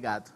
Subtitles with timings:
[0.00, 0.32] Obrigado.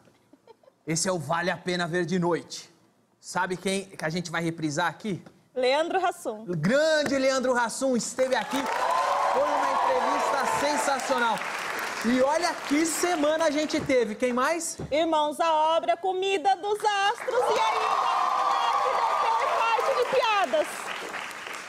[0.86, 2.70] Esse é o Vale a Pena Ver de Noite.
[3.18, 5.24] Sabe quem que a gente vai reprisar aqui?
[5.54, 6.42] Leandro Hassum.
[6.42, 8.58] O grande Leandro Hassum esteve aqui.
[9.32, 11.38] Foi uma entrevista sensacional.
[12.04, 14.14] E olha que semana a gente teve.
[14.14, 14.76] Quem mais?
[14.90, 17.88] Irmãos à obra, comida dos astros e ainda
[19.62, 20.68] parte de piadas.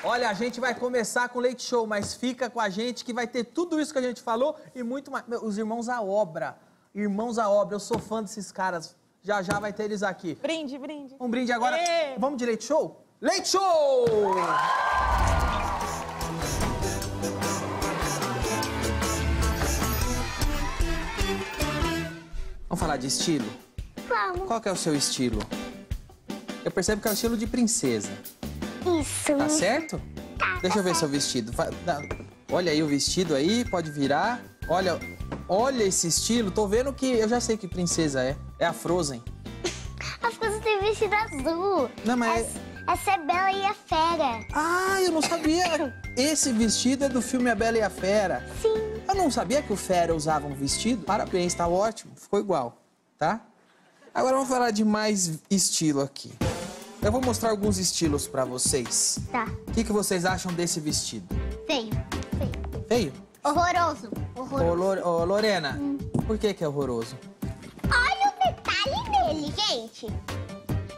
[0.04, 3.14] Olha, a gente vai começar com o Leite Show, mas fica com a gente que
[3.14, 5.24] vai ter tudo isso que a gente falou e muito mais.
[5.42, 6.58] Os irmãos à obra.
[6.96, 8.96] Irmãos à obra, eu sou fã desses caras.
[9.22, 10.36] Já já vai ter eles aqui.
[10.42, 11.14] Brinde, brinde.
[11.20, 11.78] Um brinde agora.
[12.18, 13.06] Vamos de Leite Show?
[13.20, 14.06] Leite Show!
[22.70, 23.46] Vamos falar de estilo?
[24.08, 24.48] Vamos.
[24.48, 25.42] Qual que é o seu estilo?
[26.64, 28.12] Eu percebo que é o estilo de princesa.
[29.02, 29.36] Isso.
[29.36, 30.02] Tá certo?
[30.38, 31.52] Tá, Deixa eu ver seu vestido.
[32.50, 34.42] Olha aí o vestido aí, pode virar.
[34.68, 35.00] Olha,
[35.48, 36.52] olha esse estilo.
[36.52, 38.36] Tô vendo que eu já sei que princesa é.
[38.60, 39.24] É a Frozen.
[40.22, 41.90] As coisas têm vestido azul.
[42.04, 44.46] Não, mas- Essa, essa é Bela e a Fera.
[44.54, 45.94] Ah, eu não sabia.
[46.18, 48.48] Esse vestido é do filme A Bela e a Fera.
[48.62, 48.74] Sim.
[49.08, 51.04] Eu não sabia que o Fera usava um vestido.
[51.04, 52.14] Parabéns, tá ótimo.
[52.16, 52.82] Ficou igual,
[53.18, 53.42] tá?
[54.14, 56.32] Agora vamos falar de mais estilo aqui.
[57.02, 59.20] Eu vou mostrar alguns estilos pra vocês.
[59.32, 59.46] Tá.
[59.68, 61.28] O que, que vocês acham desse vestido?
[61.68, 61.92] Feio.
[62.40, 62.86] Feio.
[62.88, 63.14] Feio?
[63.46, 64.10] Horroroso.
[64.36, 64.76] Ô, Horroroso.
[64.76, 65.80] Lor- ô, Lorena,
[66.26, 67.16] por que que é horroroso?
[67.86, 70.08] Olha o detalhe dele, gente.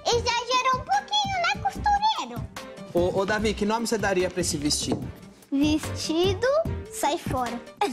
[0.06, 2.38] Exagerou um pouquinho, né, costureiro?
[2.94, 5.04] Ô, ô, Davi, que nome você daria pra esse vestido?
[5.52, 6.48] Vestido,
[6.92, 7.60] sai fora.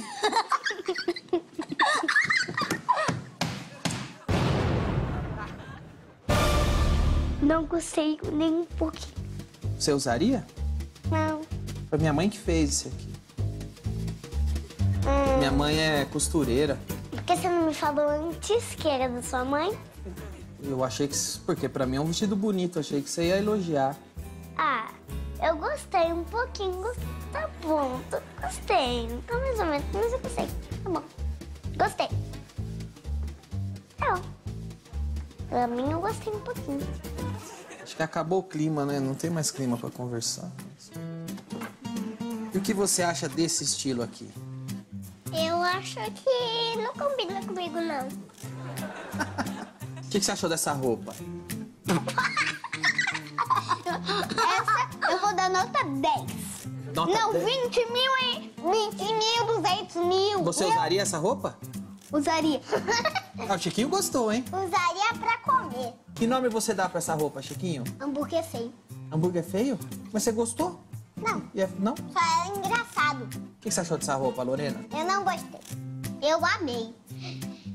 [7.42, 9.14] Não gostei nem um pouquinho.
[9.78, 10.46] Você usaria?
[11.10, 11.42] Não.
[11.90, 13.13] Foi minha mãe que fez isso aqui.
[15.06, 16.78] Hum, Minha mãe é costureira.
[17.10, 19.76] por que você não me falou antes que era da sua mãe?
[20.62, 21.16] Eu achei que.
[21.44, 23.96] Porque pra mim é um vestido bonito, achei que você ia elogiar.
[24.56, 24.90] Ah,
[25.42, 26.90] eu gostei um pouquinho.
[27.32, 29.08] Tá bom, tô- gostei.
[29.26, 30.46] Tá mais ou menos, mas eu gostei.
[30.46, 31.02] Tá bom.
[31.76, 32.08] Gostei.
[33.98, 34.22] Tá bom.
[35.48, 36.80] Pra mim, eu gostei um pouquinho.
[37.82, 38.98] Acho que acabou o clima, né?
[39.00, 40.50] Não tem mais clima pra conversar.
[42.54, 44.30] E o que você acha desse estilo aqui?
[45.34, 48.08] Eu acho que não combina comigo, não.
[50.04, 51.14] O que, que você achou dessa roupa?
[53.86, 56.94] Essa eu vou dar nota 10.
[56.94, 57.44] Nota não, 10?
[57.44, 58.52] 20 mil, hein?
[58.56, 60.44] 20 mil, 200 mil.
[60.44, 61.58] Você usaria essa roupa?
[62.12, 62.60] Usaria.
[63.48, 64.44] Ah, o Chiquinho gostou, hein?
[64.52, 65.92] usaria pra comer.
[66.14, 67.82] Que nome você dá pra essa roupa, Chiquinho?
[68.00, 68.72] Hambúrguer feio.
[69.10, 69.76] Hambúrguer feio?
[70.12, 70.80] Mas você gostou?
[71.24, 71.94] Não, E é- Não?
[71.96, 73.24] só é engraçado.
[73.24, 73.28] O
[73.60, 74.84] que, que você achou dessa roupa, Lorena?
[74.92, 75.60] Eu não gostei.
[76.22, 76.94] Eu amei.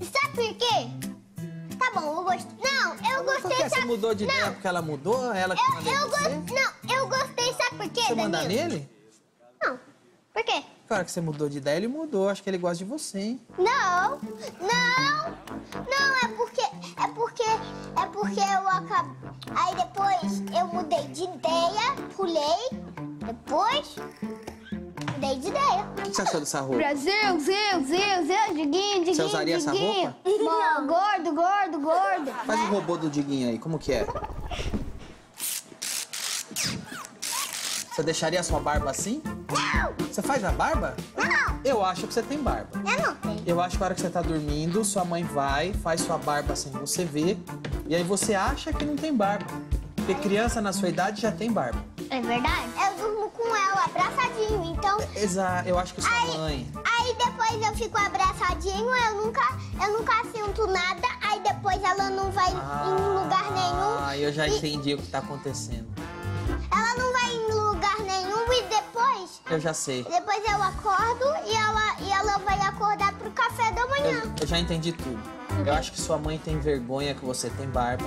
[0.02, 1.76] Sabe por quê?
[1.78, 2.58] Tá bom, eu gostei.
[2.72, 3.88] Não, eu Por gostei, que você sabe?
[3.88, 5.34] mudou de ideia não, porque ela mudou?
[5.34, 6.30] Ela que Eu, eu você?
[6.30, 6.56] gostei.
[6.56, 8.48] Não, eu gostei, sabe por quê, Você Danilo?
[8.48, 8.90] nele?
[9.64, 9.80] Não.
[10.34, 10.64] Por quê?
[10.88, 12.30] Claro que você mudou de ideia, ele mudou.
[12.30, 13.42] Acho que ele gosta de você, hein?
[13.58, 14.20] Não,
[14.60, 15.32] não,
[15.74, 19.16] não, é porque, é porque, é porque eu acabei,
[19.56, 22.82] aí depois eu mudei de ideia, pulei,
[23.34, 23.96] depois
[25.12, 25.86] mudei de ideia.
[25.98, 26.78] O que você achou dessa roupa?
[26.78, 30.16] Brasil, Zil, Zil, Zil, Diguinho, Diguinho, Você usaria essa Diguinho.
[30.24, 30.44] roupa?
[30.44, 32.32] Não, gordo, gordo, gordo.
[32.46, 34.08] Faz o robô do Diguinho aí, como que é?
[37.92, 39.22] Você deixaria a sua barba assim?
[39.26, 40.96] Não, Você faz a barba?
[41.18, 42.70] não, Eu acho que você tem barba.
[42.90, 43.44] eu não tenho.
[43.46, 46.56] Eu acho que a hora que você tá dormindo, sua mãe vai, faz sua barba
[46.56, 47.38] sem você ver,
[47.88, 49.46] e aí você acha que não tem barba.
[50.10, 51.86] Porque criança na sua idade já tem barba.
[52.10, 52.68] É verdade?
[52.84, 54.98] Eu durmo com ela abraçadinho, então...
[55.16, 56.72] Exato, eu acho que sua Aí, mãe.
[56.84, 59.42] aí depois eu fico abraçadinho, eu nunca,
[59.80, 63.98] eu nunca sinto nada, aí depois ela não vai em lugar nenhum.
[64.08, 65.88] Ah, eu já E- entendi o que tá acontecendo.
[66.72, 70.04] Ela não vai em lugar nenhum e depois, Eu já sei.
[70.06, 74.24] depois eu acordo e ela, e ela vai acordar pro café da manhã.
[74.24, 75.20] Eu, eu já entendi tudo.
[75.64, 78.06] Eu acho que sua mãe tem vergonha que você tem barba.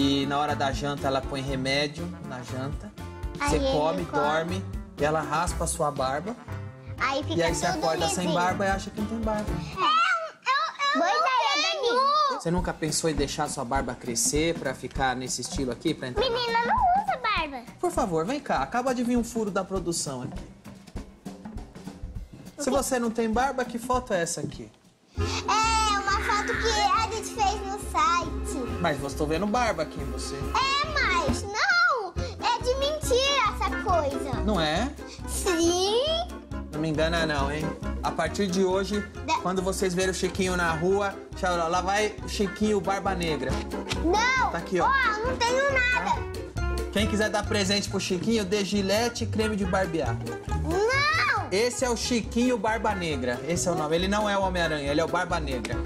[0.00, 2.92] E na hora da janta ela põe remédio na janta.
[3.40, 4.22] Aí Você come, come.
[4.22, 4.64] dorme,
[4.96, 6.36] e ela raspa a sua barba.
[6.96, 8.34] Aí fica E aí você acorda sem lisinho.
[8.34, 9.50] barba e acha que não tem barba.
[9.50, 12.38] É, Boa ideia, Dani.
[12.40, 15.92] Você nunca pensou em deixar sua barba crescer pra ficar nesse estilo aqui?
[15.92, 16.22] Pra entrar?
[16.22, 17.62] Menina não usa barba.
[17.80, 18.62] Por favor, vem cá.
[18.62, 20.42] Acaba de vir um furo da produção aqui.
[22.58, 24.70] Se você não tem barba, que foto é essa aqui?
[25.18, 25.87] É
[26.28, 28.78] foto que a gente fez no site.
[28.80, 30.34] Mas eu estou vendo barba aqui em você.
[30.36, 34.32] É, mas não, é de mentira essa coisa.
[34.44, 34.90] Não é?
[35.28, 35.92] Sim.
[36.72, 37.64] Não me engana não, hein?
[38.02, 42.14] A partir de hoje, Da- quando vocês verem o Chiquinho na rua, eu lá, vai
[42.24, 43.50] o Chiquinho Barba Negra.
[44.04, 44.50] Não!
[44.50, 44.86] Tá aqui, ó.
[44.86, 46.18] Ó, não tenho nada.
[46.92, 50.16] Quem quiser dar presente pro Chiquinho, dê gilete e creme de barbear.
[50.62, 51.48] Não!
[51.50, 53.40] Esse é o Chiquinho Barba Negra.
[53.48, 53.96] Esse é o nome.
[53.96, 55.76] Ele não é o Homem-Aranha, ele é o Barba Negra.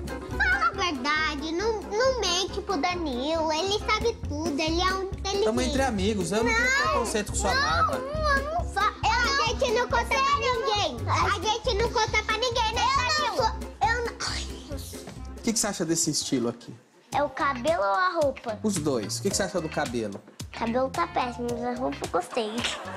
[0.74, 3.52] Verdade, não, não mente pro Danilo.
[3.52, 5.38] Ele sabe tudo, ele é um inteligente.
[5.38, 7.98] Estamos entre amigos, eu não, tenho preconceito com sua não, barba.
[7.98, 8.92] Não, eu não fa...
[9.02, 10.96] A gente não conta pra ninguém.
[11.08, 13.46] A gente não conta pra ninguém, né, eu não sou...
[13.88, 14.12] Eu não...
[14.28, 14.46] Ai,
[15.38, 16.74] O que, que você acha desse estilo aqui?
[17.14, 18.58] É o cabelo ou a roupa?
[18.62, 19.18] Os dois.
[19.18, 20.18] O que, que você acha do cabelo?
[20.54, 22.50] O cabelo tá péssimo, mas a roupa eu gostei.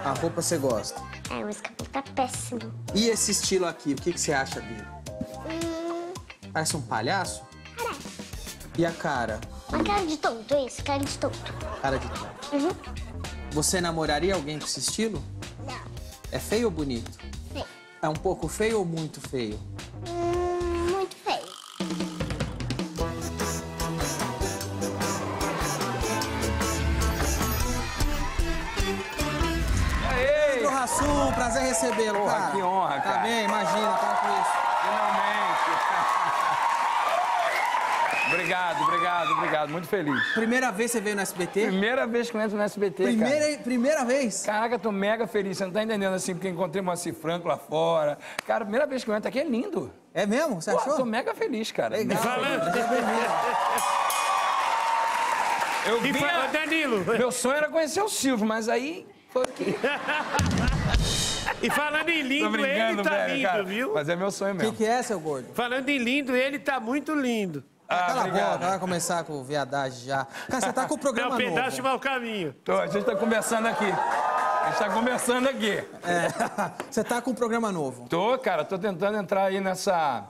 [0.05, 1.01] A roupa você gosta.
[1.29, 2.73] É, mas o cabelo tá péssimo.
[2.93, 4.85] E esse estilo aqui, o que, que você acha dele?
[5.49, 6.13] Hum,
[6.53, 7.43] Parece um palhaço?
[7.87, 8.55] Parece.
[8.77, 9.39] E a cara?
[9.69, 11.37] Uma cara de tonto, isso, cara de tonto.
[11.81, 12.55] Cara de tonto.
[12.55, 12.71] Uhum.
[13.51, 15.23] Você namoraria alguém com esse estilo?
[15.65, 15.79] Não.
[16.31, 17.11] É feio ou bonito?
[17.53, 17.65] Feio.
[18.01, 19.59] É um pouco feio ou muito feio?
[20.07, 21.45] Hum, muito feio.
[30.11, 30.53] Aê!
[30.55, 32.51] Pedro Rassum, prazer recebê-lo, cara.
[32.51, 33.17] que honra, Tá cara.
[33.19, 34.54] bem, imagina, tá com isso.
[38.35, 39.69] Obrigado, obrigado, obrigado.
[39.69, 40.33] Muito feliz.
[40.33, 41.67] Primeira vez você veio no SBT?
[41.67, 43.15] Primeira vez que eu entro no SBT, cara.
[43.15, 44.43] Primeira, primeira vez?
[44.43, 45.57] Caraca, tô mega feliz.
[45.57, 48.17] Você não tá entendendo assim, porque encontrei Moacir Franco lá fora.
[48.45, 49.91] Cara, primeira vez que eu entro aqui é lindo.
[50.13, 50.61] É mesmo?
[50.61, 50.97] Você Pô, achou?
[50.97, 51.95] tô mega feliz, cara.
[51.97, 52.21] Legal.
[52.21, 52.65] Bem-vindo.
[55.87, 56.27] Eu E vinha...
[56.27, 59.75] fala, Danilo, Meu sonho era conhecer o Silvio, mas aí foi que...
[61.61, 63.63] e falando em lindo, ele tá velho, lindo, cara.
[63.63, 63.93] viu?
[63.93, 64.77] Mas é meu sonho O que, mesmo.
[64.77, 65.53] que é, seu gordo?
[65.53, 67.63] Falando em lindo, ele tá muito lindo.
[67.87, 68.53] Ah, Cala a obrigado.
[68.53, 70.25] boca, vai começar com viadagem já.
[70.49, 71.89] Cara, você tá com o É programa o pedaço de novo.
[71.89, 72.53] mau caminho.
[72.63, 73.85] Tô, a gente tá conversando aqui.
[73.85, 75.71] A gente tá conversando aqui.
[76.03, 76.27] É,
[76.89, 78.07] você tá com um programa novo.
[78.09, 80.23] Tô, cara, tô tentando entrar aí nessa,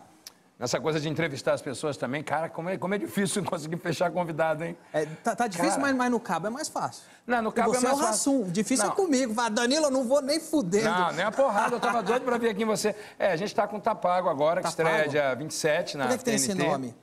[0.59, 2.21] nessa coisa de entrevistar as pessoas também.
[2.21, 4.77] Cara, como é, como é difícil conseguir fechar convidado, hein?
[4.91, 7.03] É, tá, tá difícil, mas, mas no cabo é mais fácil.
[7.25, 8.31] Não, no cabo você é mais é o fácil.
[8.41, 8.51] Rassum.
[8.51, 8.91] Difícil Não.
[8.91, 9.33] é comigo.
[9.33, 10.89] Fala, Danilo, eu não vou nem fudendo.
[10.89, 11.77] Não, nem a porrada.
[11.77, 12.93] Eu tava doido pra vir aqui em você.
[13.17, 15.09] É, a gente tá com Tapago agora, que estreia Pago?
[15.09, 16.93] dia 27 na Por que, que tem esse nome?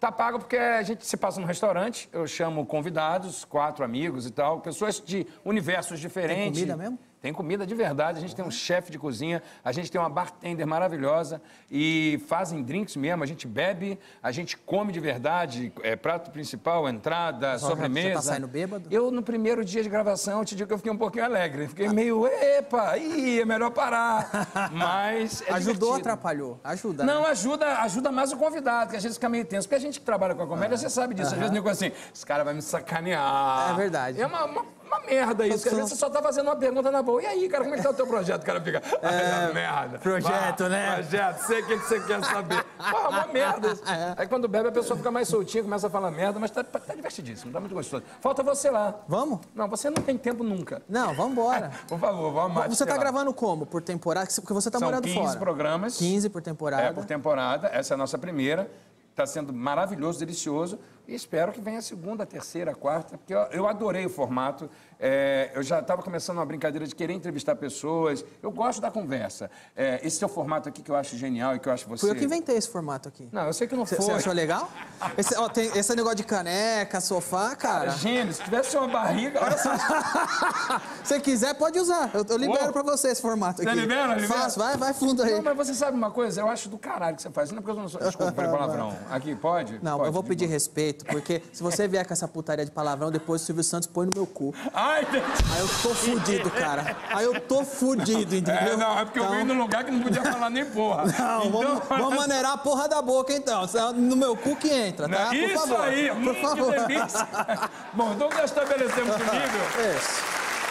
[0.00, 4.30] Tá pago porque a gente se passa num restaurante, eu chamo convidados, quatro amigos e
[4.30, 6.58] tal, pessoas de universos diferentes.
[6.58, 6.98] comida mesmo?
[7.20, 10.08] Tem comida de verdade, a gente tem um chefe de cozinha, a gente tem uma
[10.08, 15.94] bartender maravilhosa e fazem drinks mesmo, a gente bebe, a gente come de verdade, é,
[15.96, 18.08] prato principal, entrada, Pessoal, sobremesa.
[18.08, 18.88] você tá saindo bêbado?
[18.90, 21.68] Eu, no primeiro dia de gravação, eu te digo que eu fiquei um pouquinho alegre.
[21.68, 24.48] Fiquei meio, epa, ih, é melhor parar.
[24.72, 26.58] Mas é Ajudou ou atrapalhou?
[26.64, 27.28] Ajuda, Não, né?
[27.28, 29.68] ajuda, ajuda mais o convidado, que às vezes fica meio tenso.
[29.68, 31.32] Porque a gente que trabalha com a comédia, você sabe disso.
[31.32, 33.72] Às vezes o nego assim, esse cara vai me sacanear.
[33.72, 34.20] É verdade.
[34.20, 36.90] É uma, uma, uma merda isso, porque às vezes você só tá fazendo uma pergunta
[36.90, 37.22] na boa.
[37.22, 38.42] E aí, cara, como é que tá o teu projeto?
[38.42, 39.98] O cara fica, é, merda.
[39.98, 40.94] projeto, Vá, né?
[40.96, 42.64] Projeto, sei o que você quer saber.
[42.90, 43.82] Pô, é uma merda isso.
[44.16, 46.94] Aí quando bebe, a pessoa fica mais soltinha, começa a falar merda, mas tá, tá
[46.94, 48.02] divertidíssimo, tá muito gostoso.
[48.20, 48.94] Falta você lá.
[49.06, 49.40] Vamos?
[49.54, 50.82] Não, você não tem tempo nunca.
[50.88, 51.70] Não, vamos embora.
[51.86, 52.68] Por favor, vamos amar.
[52.68, 53.66] Você tá gravando como?
[53.66, 54.28] Por temporada?
[54.34, 55.38] Porque você tá São morando 15 fora.
[55.38, 55.96] programas.
[55.96, 56.82] 15 por temporada.
[56.82, 57.68] É, por temporada.
[57.72, 58.70] Essa é a nossa primeira.
[59.20, 60.78] Está sendo maravilhoso, delicioso.
[61.06, 64.08] E espero que venha a segunda, a terceira, a quarta, porque eu, eu adorei o
[64.08, 64.70] formato.
[64.98, 68.24] É, eu já estava começando uma brincadeira de querer entrevistar pessoas.
[68.40, 69.50] Eu gosto da conversa.
[69.74, 72.02] É, esse seu formato aqui que eu acho genial e que eu acho você.
[72.02, 73.28] Fui eu que inventei esse formato aqui.
[73.32, 73.98] Não, eu sei que não foi.
[73.98, 74.70] Você achou legal?
[75.18, 77.90] Esse, ó, tem esse negócio de caneca, sofá, cara.
[77.90, 79.42] Gênio, se tivesse uma barriga.
[79.42, 79.70] Olha só.
[81.02, 82.10] Se quiser, pode usar.
[82.14, 82.72] Eu, eu libero Ô.
[82.72, 83.70] pra você esse formato aqui.
[83.70, 84.14] Você libera?
[84.14, 84.28] Libera?
[84.28, 85.32] Faço, vai, vai fundo aí.
[85.32, 86.40] Não, mas você sabe uma coisa?
[86.42, 87.50] Eu acho do caralho que você faz.
[87.50, 88.00] Não é porque eu não sou.
[88.00, 88.96] Desculpa, falei palavrão.
[89.10, 89.78] Aqui, pode?
[89.82, 93.10] Não, Pode, eu vou pedir respeito, porque se você vier com essa putaria de palavrão,
[93.10, 94.54] depois o Silvio Santos põe no meu cu.
[94.72, 95.06] Ai.
[95.10, 96.96] Aí eu tô fudido, cara.
[97.08, 98.74] Aí eu tô fudido, entendeu?
[98.74, 101.04] É, não, é porque eu Então- vim num lugar que não podia falar nem porra.
[101.20, 103.66] Não, Então, vamos, vamos maneirar a porra da boca, então.
[103.94, 105.24] No meu cu que entra, tá?
[105.24, 105.80] Não, Por isso favor.
[105.80, 106.74] aí, Por hum, favor.
[107.94, 109.96] Bom, então já estabelecemos o nível.
[109.96, 110.29] Isso.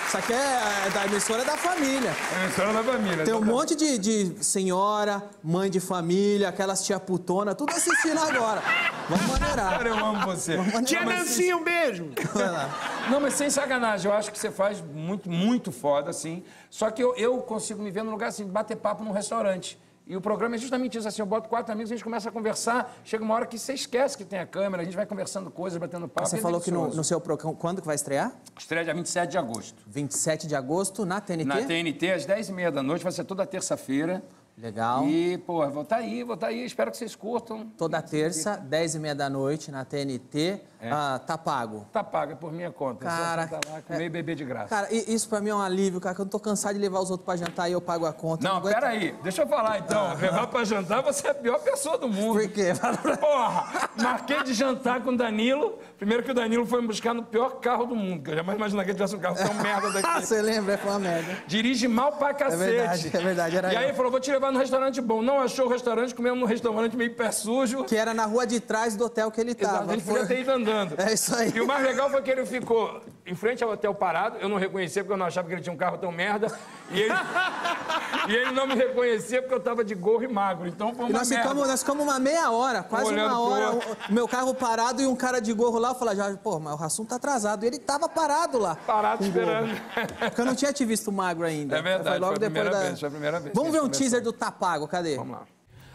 [0.10, 2.10] Isso aqui é, é da emissora da família.
[2.10, 3.24] É a história da família.
[3.24, 8.60] Tem um monte de, de senhora, mãe de família, aquelas tia putona, tudo assistindo agora.
[9.08, 9.78] Vamos maneirar.
[9.78, 10.58] Cara, eu amo você.
[10.84, 12.10] Tia Nancy, um beijo.
[12.34, 13.08] Vai lá.
[13.12, 16.44] Não, mas sem sacanagem, eu acho que você faz muito, muito foda, assim.
[16.72, 19.80] Só que eu, eu consigo me ver num lugar assim, de bater papo num restaurante.
[20.10, 22.32] E o programa é justamente isso, assim, eu boto quatro amigos, a gente começa a
[22.32, 25.52] conversar, chega uma hora que você esquece que tem a câmera, a gente vai conversando
[25.52, 26.28] coisas, batendo papo.
[26.28, 26.98] Você é falou que no, delicioso.
[26.98, 27.56] no seu programa.
[27.56, 28.34] Quando que vai estrear?
[28.58, 29.84] Estreia dia 27 de agosto.
[29.86, 31.46] 27 de agosto, na TNT?
[31.46, 34.24] Na TNT, às 10h30 da noite, vai ser toda terça-feira.
[34.58, 35.08] Legal.
[35.08, 36.66] E, pô, vou estar aí, vou estar aí.
[36.66, 37.68] Espero que vocês curtam.
[37.78, 40.60] Toda terça, 10 e meia da noite, na TNT.
[40.82, 41.86] Ah, tá pago.
[41.92, 43.06] Tá paga por minha conta.
[43.06, 44.68] Cara, é só sentar lá, comer e beber de graça.
[44.70, 47.00] Cara, isso pra mim é um alívio, cara, que eu não tô cansado de levar
[47.00, 48.48] os outros pra jantar e eu pago a conta.
[48.48, 50.16] Não, aguento- peraí, deixa eu falar então.
[50.16, 52.40] Levar pra jantar, você é a pior pessoa do mundo.
[52.40, 52.72] Por quê?
[53.20, 55.78] Porra, marquei de jantar com o Danilo.
[55.98, 58.24] Primeiro que o Danilo foi me buscar no pior carro do mundo.
[58.24, 60.26] que Eu jamais imaginei que ele tivesse um carro tão merda Ah, daqui.
[60.28, 60.78] você lembra?
[60.78, 61.38] Foi uma merda.
[61.46, 62.58] Dirige mal pra cacete.
[62.58, 65.22] verdade, é verdade, era E aí ele falou, vou te levar num restaurante bom.
[65.22, 67.84] Não achou o restaurante, comemos num restaurante meio pé sujo.
[67.84, 69.92] Que era na rua de trás do hotel que ele Exato, tava.
[69.92, 70.69] a gente podia ter ido andando.
[70.98, 71.52] É isso aí.
[71.56, 74.38] E o mais legal foi que ele ficou em frente ao hotel parado.
[74.40, 76.48] Eu não reconhecia porque eu não achava que ele tinha um carro tão merda.
[76.92, 77.14] E ele,
[78.28, 80.68] e ele não me reconhecia porque eu tava de gorro e magro.
[80.68, 81.44] Então foi E uma nós merda.
[81.44, 85.08] ficamos, nós ficamos uma meia hora, quase olhando uma hora, o meu carro parado e
[85.08, 85.90] um cara de gorro lá.
[85.90, 87.64] Eu falei, já, pô, mas o Rassum tá atrasado.
[87.64, 88.76] E ele tava parado lá.
[88.76, 89.28] Parado gorro.
[89.30, 89.82] esperando.
[90.20, 91.78] Porque eu não tinha te visto magro ainda.
[91.78, 92.88] É verdade, Foi logo foi a depois primeira da...
[92.88, 95.16] vez, foi a primeira vez Vamos ver um gente teaser do Tapago, cadê?
[95.16, 95.44] Vamos lá.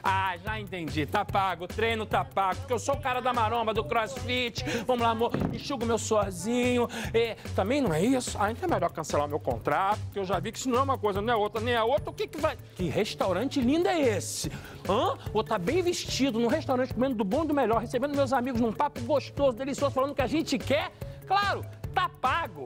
[0.05, 1.07] Ah, já entendi.
[1.07, 2.61] Tá pago, o treino tá pago.
[2.61, 4.63] Porque eu sou o cara da maromba, do crossfit.
[4.87, 5.33] Vamos lá, amor.
[5.53, 6.87] Enxugo meu sozinho.
[7.15, 8.37] É, também não é isso?
[8.39, 9.99] Ah, então é melhor cancelar meu contrato.
[10.01, 11.83] Porque eu já vi que se não é uma coisa, não é outra, nem é
[11.83, 12.11] outra.
[12.11, 12.59] O que que vai.
[12.77, 14.53] Que restaurante lindo é esse?
[14.87, 15.17] Hã?
[15.33, 18.61] Vou estar bem vestido num restaurante comendo do bom e do melhor, recebendo meus amigos
[18.61, 20.93] num papo gostoso, delicioso, falando o que a gente quer.
[21.27, 22.65] Claro, tá pago.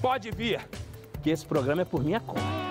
[0.00, 0.66] Pode vir.
[1.22, 2.67] Que esse programa é por minha conta.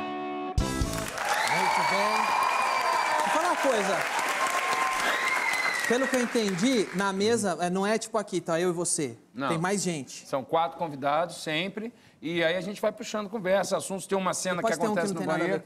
[3.61, 3.97] Coisa.
[5.87, 9.17] Pelo que eu entendi, na mesa, é, não é tipo aqui, tá eu e você.
[9.33, 9.47] Não.
[9.47, 10.27] Tem mais gente.
[10.27, 11.93] São quatro convidados sempre.
[12.21, 14.05] E aí a gente vai puxando conversa, assuntos.
[14.07, 15.63] Tem uma cena que ter um que acontece no banheiro.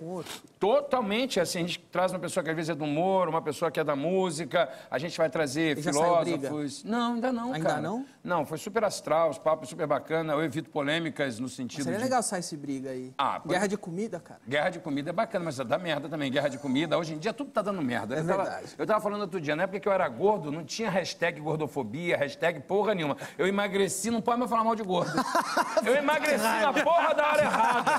[0.59, 3.71] Totalmente, assim, a gente traz uma pessoa que às vezes é do humor, uma pessoa
[3.71, 6.83] que é da música, a gente vai trazer E filósofos.
[6.83, 7.81] Não, ainda não, Ainda cara.
[7.81, 8.05] não?
[8.23, 10.33] Não, foi super astral, os papos super bacana.
[10.33, 12.03] Eu evito polêmicas no sentido Seria de.
[12.03, 13.11] legal sair esse briga aí.
[13.17, 14.39] Ah, pode- Guerra de comida, cara.
[14.47, 16.31] Guerra de comida é bacana, mas dá merda também.
[16.31, 18.15] Guerra de comida, hoje em dia tudo tá dando merda.
[18.15, 18.67] É eu tava, verdade.
[18.77, 22.15] Eu tava falando outro dia, na época que eu era gordo, não tinha hashtag gordofobia,
[22.15, 23.17] hashtag porra nenhuma.
[23.37, 25.11] Eu emagreci, não pode mais falar mal de gordo.
[25.83, 27.91] Eu emagreci na porra da hora errada.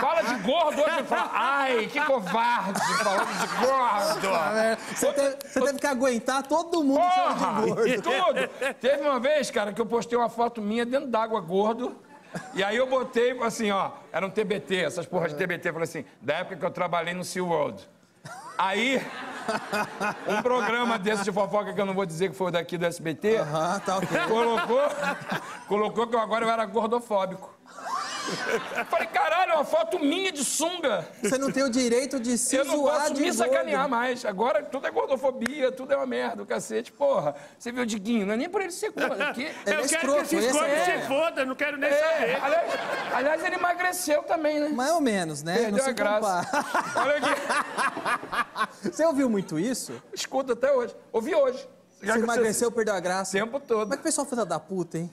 [0.00, 4.78] Fala de gordo hoje e fala, ai, que covarde, falando de gordo.
[4.96, 7.62] Você, teve, você teve que aguentar todo mundo Porra!
[7.62, 8.02] de gordo.
[8.02, 8.74] Tudo!
[8.80, 11.96] Teve uma vez, cara, que eu postei uma foto minha dentro d'água gordo.
[12.54, 16.04] E aí eu botei assim, ó, era um TBT, essas porras de TBT, falei assim,
[16.20, 17.86] da época que eu trabalhei no SeaWorld.
[18.56, 19.02] Aí,
[20.28, 23.38] um programa desse de fofoca que eu não vou dizer que foi daqui do SBT,
[23.38, 24.08] Ah, tá ok.
[24.28, 24.80] colocou,
[25.68, 27.52] colocou que eu agora eu era gordofóbico.
[28.88, 31.06] Falei, caralho, é uma foto minha de sunga.
[31.22, 33.38] Você não tem o direito de se Eu não posso de me gordo.
[33.38, 34.24] sacanear mais.
[34.24, 36.92] Agora tudo é gordofobia, tudo é uma merda, o cacete.
[36.92, 38.26] Porra, você viu o Diguinho?
[38.26, 39.20] Não é nem por ele ser gordo.
[39.22, 39.42] Aqui...
[39.42, 41.00] Ele eu é quero escroto, que esses esse gordos é.
[41.00, 42.44] se foda, não quero nem É, saber.
[42.44, 42.70] aliás,
[43.14, 44.68] aliás, ele emagreceu também, né?
[44.68, 45.54] Mais ou menos, né?
[45.54, 46.64] Perdeu não se a graça.
[46.96, 48.82] Olha aqui.
[48.90, 49.92] Você ouviu muito isso?
[50.12, 50.94] Escuta até hoje.
[51.12, 51.68] Ouvi hoje.
[52.00, 53.36] Você emagreceu, perdeu a graça.
[53.36, 53.88] O tempo todo.
[53.88, 55.12] Mas que pessoal filha da puta, hein?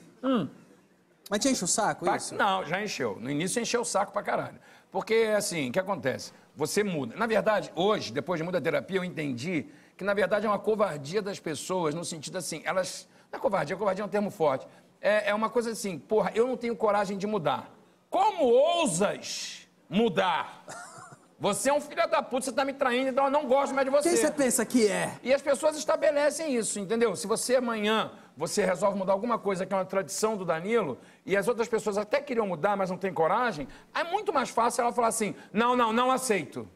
[1.30, 2.34] Mas te enche o saco Pa- isso?
[2.34, 3.16] Não, já encheu.
[3.20, 4.58] No início encheu o saco pra caralho.
[4.90, 6.32] Porque, assim, o que acontece?
[6.56, 7.14] Você muda.
[7.16, 11.22] Na verdade, hoje, depois de muita terapia, eu entendi que, na verdade, é uma covardia
[11.22, 13.08] das pessoas, no sentido assim, elas.
[13.30, 14.66] Não é covardia, covardia é um termo forte.
[15.00, 17.70] É, é uma coisa assim, porra, eu não tenho coragem de mudar.
[18.10, 20.64] Como ousas mudar?
[21.38, 23.86] Você é um filho da puta, você tá me traindo, então eu não gosto mais
[23.86, 24.10] de você.
[24.10, 25.14] Quem você pensa que é?
[25.22, 27.16] E as pessoas estabelecem isso, entendeu?
[27.16, 28.10] Se você amanhã
[28.40, 31.98] você resolve mudar alguma coisa que é uma tradição do Danilo e as outras pessoas
[31.98, 35.76] até queriam mudar, mas não têm coragem, é muito mais fácil ela falar assim: não,
[35.76, 36.66] não, não aceito.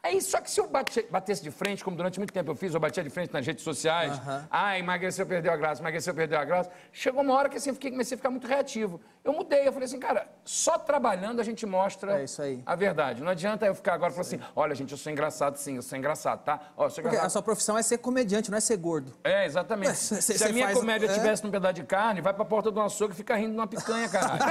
[0.00, 2.72] Aí, só que se eu bate- batesse de frente, como durante muito tempo eu fiz,
[2.72, 6.44] eu batia de frente nas redes sociais, ah, emagreceu, perdeu a graça, emagreceu, perdeu a
[6.44, 6.70] graça.
[6.92, 9.00] Chegou uma hora que assim, eu fiquei, comecei a ficar muito reativo.
[9.24, 12.24] Eu mudei, eu falei assim, cara, só trabalhando a gente mostra É
[12.64, 13.20] a verdade.
[13.22, 15.82] Não adianta eu ficar agora e falar assim, olha, gente, eu sou engraçado sim, eu
[15.82, 16.60] sou engraçado, tá?
[16.76, 17.30] Ó, eu sou Porque a engraçado.
[17.32, 19.12] sua profissão é ser comediante, não é ser gordo.
[19.24, 19.88] É, exatamente.
[19.88, 21.12] Ué, cê- Se cê a minha faz- comédia é?
[21.12, 23.66] tivesse num pedaço de carne, vai pra porta do açougue e fica rindo de uma
[23.66, 24.38] picanha, caralho.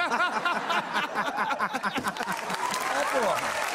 [2.91, 3.67] é, porra.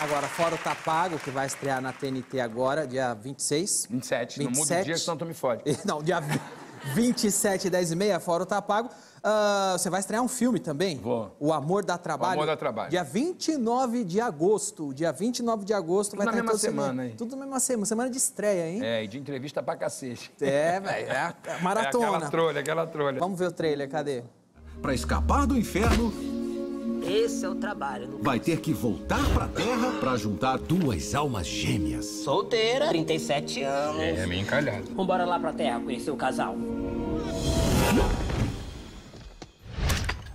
[0.00, 3.88] Agora, fora o Tapago, que vai estrear na TNT agora, dia 26.
[3.90, 5.62] 27, não muda o dia, senão tu me fode.
[5.84, 6.20] Não, dia
[6.94, 8.90] 27, 10 e meia, fora o Tapago.
[9.24, 10.98] Ah, você vai estrear um filme também?
[10.98, 11.34] Vou.
[11.40, 12.30] O Amor dá Trabalho.
[12.30, 12.90] O Amor dá Trabalho.
[12.90, 14.94] Dia 29 de agosto.
[14.94, 16.82] Dia 29 de agosto Tudo vai na estar mesma cinema.
[16.82, 17.14] semana aí.
[17.16, 17.86] Tudo na mesma semana.
[17.86, 18.80] Semana de estreia, hein?
[18.84, 20.30] É, e de entrevista pra cacete.
[20.40, 21.10] É, velho.
[21.10, 22.04] É maratona.
[22.08, 23.18] É aquela trolha, aquela trolha.
[23.18, 24.22] Vamos ver o trailer, cadê?
[24.80, 26.12] Para escapar do inferno,
[27.08, 28.18] Esse é o trabalho.
[28.20, 32.04] vai ter que voltar pra Terra para juntar duas almas gêmeas.
[32.04, 34.00] Solteira, 37 anos.
[34.00, 34.84] É, meio encalhado.
[34.94, 36.56] Vambora lá pra terra conhecer o casal.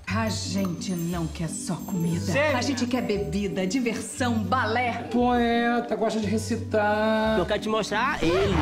[0.08, 2.20] A gente não quer só comida.
[2.20, 2.58] Sério?
[2.58, 5.08] A gente quer bebida, diversão, balé.
[5.12, 7.38] Poeta, gosta de recitar.
[7.40, 8.54] Eu quero te mostrar ele.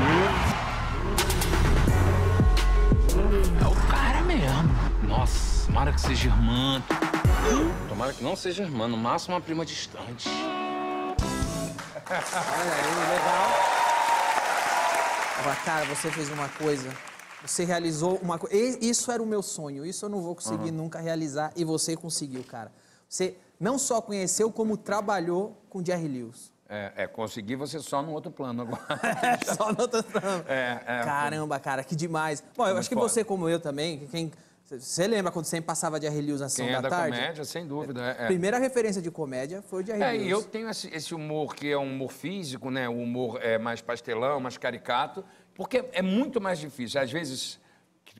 [3.61, 4.69] É o cara mesmo.
[5.07, 6.81] Nossa, tomara que seja irmã.
[8.01, 10.27] Tomara que não seja irmã, no máximo uma prima distante.
[10.27, 11.15] Olha
[12.73, 12.81] aí,
[13.11, 13.51] legal.
[15.39, 16.91] Agora, cara, você fez uma coisa.
[17.45, 18.55] Você realizou uma coisa.
[18.81, 19.85] Isso era o meu sonho.
[19.85, 21.53] Isso eu não vou conseguir nunca realizar.
[21.55, 22.71] E você conseguiu, cara.
[23.07, 26.51] Você não só conheceu, como trabalhou com Jerry Lewis.
[26.67, 28.81] É, é, consegui você só no outro plano agora.
[29.55, 30.43] só no outro tramo.
[30.47, 31.03] É, é.
[31.03, 32.43] Caramba, cara, que demais.
[32.57, 34.31] Bom, eu acho que você, como eu também, quem.
[34.79, 37.17] Você lembra quando sempre passava Jerry Lewis na Quem é da da tarde?
[37.17, 38.15] comédia, sem dúvida.
[38.19, 38.27] É, é.
[38.27, 41.77] Primeira referência de comédia foi o Jerry É, eu tenho esse, esse humor que é
[41.77, 42.87] um humor físico, né?
[42.87, 45.23] O humor é mais pastelão, mais caricato,
[45.53, 46.99] porque é muito mais difícil.
[47.01, 47.59] Às vezes,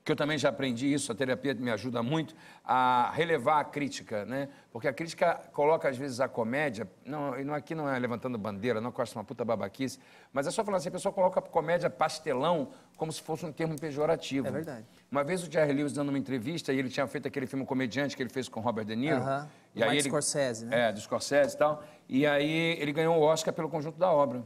[0.04, 4.26] que eu também já aprendi isso, a terapia me ajuda muito a relevar a crítica,
[4.26, 4.50] né?
[4.72, 6.88] Porque a crítica coloca, às vezes, a comédia...
[7.06, 10.00] Não, e aqui não é levantando bandeira, não de uma puta babaquice,
[10.34, 13.52] mas é só falar assim, a pessoa coloca a comédia pastelão como se fosse um
[13.52, 14.48] termo pejorativo.
[14.48, 14.86] É verdade.
[15.12, 18.16] Uma vez o Jerry Lewis dando uma entrevista e ele tinha feito aquele filme Comediante
[18.16, 19.18] que ele fez com Robert De Niro.
[19.18, 19.50] Aham.
[19.76, 20.90] E Do aí ele, Scorsese, né?
[20.90, 21.84] É, do Scorsese e tal.
[22.10, 24.44] E aí ele ganhou o Oscar pelo conjunto da obra.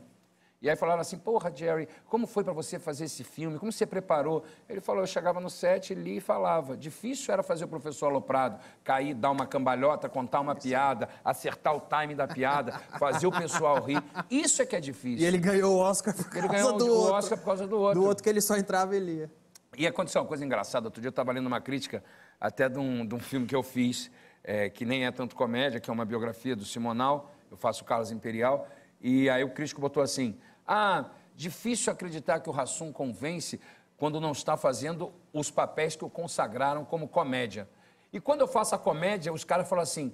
[0.62, 3.59] E aí falaram assim, porra, Jerry, como foi para você fazer esse filme?
[3.59, 4.43] Como você preparou?
[4.67, 6.75] Ele falou, eu chegava no set, li e falava.
[6.75, 11.81] Difícil era fazer o professor aloprado, cair, dar uma cambalhota, contar uma piada, acertar o
[11.81, 14.01] time da piada, fazer o pessoal rir.
[14.29, 15.24] Isso é que é difícil.
[15.24, 17.13] E ele ganhou o Oscar por Ele causa ganhou do o outro.
[17.13, 18.01] Oscar por causa do outro.
[18.01, 19.31] Do outro que ele só entrava e lia.
[19.77, 20.88] E aconteceu uma coisa engraçada.
[20.88, 22.03] Outro dia eu estava lendo uma crítica
[22.39, 24.09] até de um, de um filme que eu fiz,
[24.43, 27.31] é, que nem é tanto comédia, que é uma biografia do Simonal.
[27.51, 28.67] Eu faço o Carlos Imperial.
[29.07, 30.35] E aí o crítico botou assim:
[30.67, 33.62] Ah, difícil acreditar que o Rassum convence
[33.97, 37.69] quando não está fazendo os papéis que o consagraram como comédia.
[38.12, 40.12] E quando eu faço a comédia, os caras falam assim.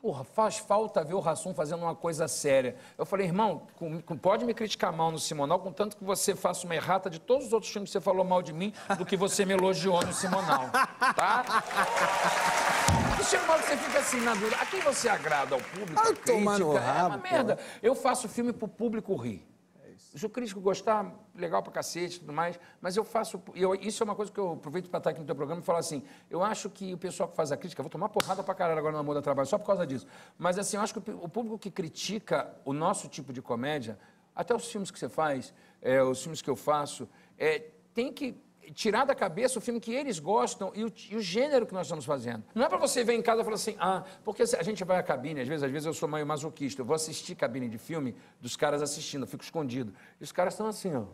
[0.00, 2.76] Porra, faz falta ver o Rassum fazendo uma coisa séria.
[2.96, 6.64] Eu falei, irmão, com- com- pode me criticar mal no Simonal, contanto que você faça
[6.66, 9.16] uma errata de todos os outros filmes que você falou mal de mim, do que
[9.16, 10.70] você me elogiou no Simonal.
[11.16, 11.44] Tá?
[12.92, 14.56] Hora que você fica assim, na dúvida.
[14.56, 15.54] A quem você agrada?
[15.54, 15.94] Ao público?
[15.94, 16.86] Vai A tomar no crítica?
[16.86, 17.58] é uma rabo, merda.
[17.82, 19.46] Eu faço filme pro público rir.
[19.98, 23.42] Se o crítico gostar, legal pra cacete e tudo mais, mas eu faço.
[23.54, 25.64] eu- isso é uma coisa que eu aproveito pra estar aqui no teu programa e
[25.64, 28.54] falar assim: eu acho que o pessoal que faz a crítica, vou tomar porrada pra
[28.54, 30.06] caralho agora no Amor da Trabalho, só por causa disso.
[30.38, 33.98] Mas assim, eu acho que o o público que critica o nosso tipo de comédia,
[34.34, 38.40] até os filmes que você faz, é, os filmes que eu faço, é, tem que
[38.72, 41.86] tirar da cabeça o filme que eles gostam e o, e o gênero que nós
[41.86, 42.44] estamos fazendo.
[42.54, 44.98] Não é para você ver em casa e falar assim, ah, porque a gente vai
[44.98, 47.78] à cabine, às vezes, às vezes eu sou meio masoquista, eu vou assistir cabine de
[47.78, 49.92] filme dos caras assistindo, eu fico escondido.
[50.20, 51.04] E os caras estão assim, ó.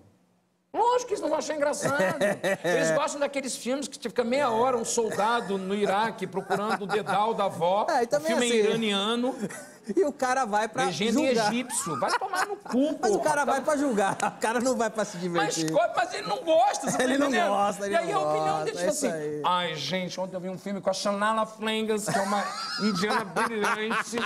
[0.76, 2.16] Lógico que eles não vão achar engraçado.
[2.64, 7.32] Eles gostam daqueles filmes que fica meia hora um soldado no Iraque procurando o dedal
[7.32, 7.86] da avó.
[7.88, 9.36] É, o também filme assim- é iraniano,
[9.96, 11.52] E o cara vai pra legenda julgar.
[11.52, 11.98] egípcio.
[12.00, 14.16] Vai tomar no cu, Mas o cara vai pra julgar.
[14.36, 15.22] O cara não vai pra se Mas,
[15.54, 15.70] divertir.
[15.72, 17.48] co- mas ele não gosta, você tá Ele não entendendo?
[17.48, 19.42] gosta, ele E aí não a opinião dele é tipo isso assim, aí.
[19.44, 22.44] ai gente, ontem eu vi um filme com a Shanala Flangas, que é uma
[22.82, 24.16] indiana brilhante,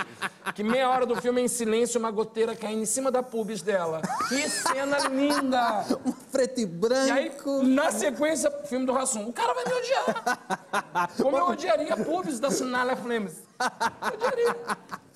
[0.55, 3.61] que meia hora do filme é em silêncio, uma goteira caindo em cima da pubis
[3.61, 4.01] dela.
[4.29, 5.85] Que cena linda!
[6.31, 7.63] Preto e E aí, branco.
[7.63, 9.27] na sequência, filme do Rassum.
[9.27, 11.09] O cara vai me odiar.
[11.21, 13.48] Como eu odiaria a pubis da Shanala Flangas.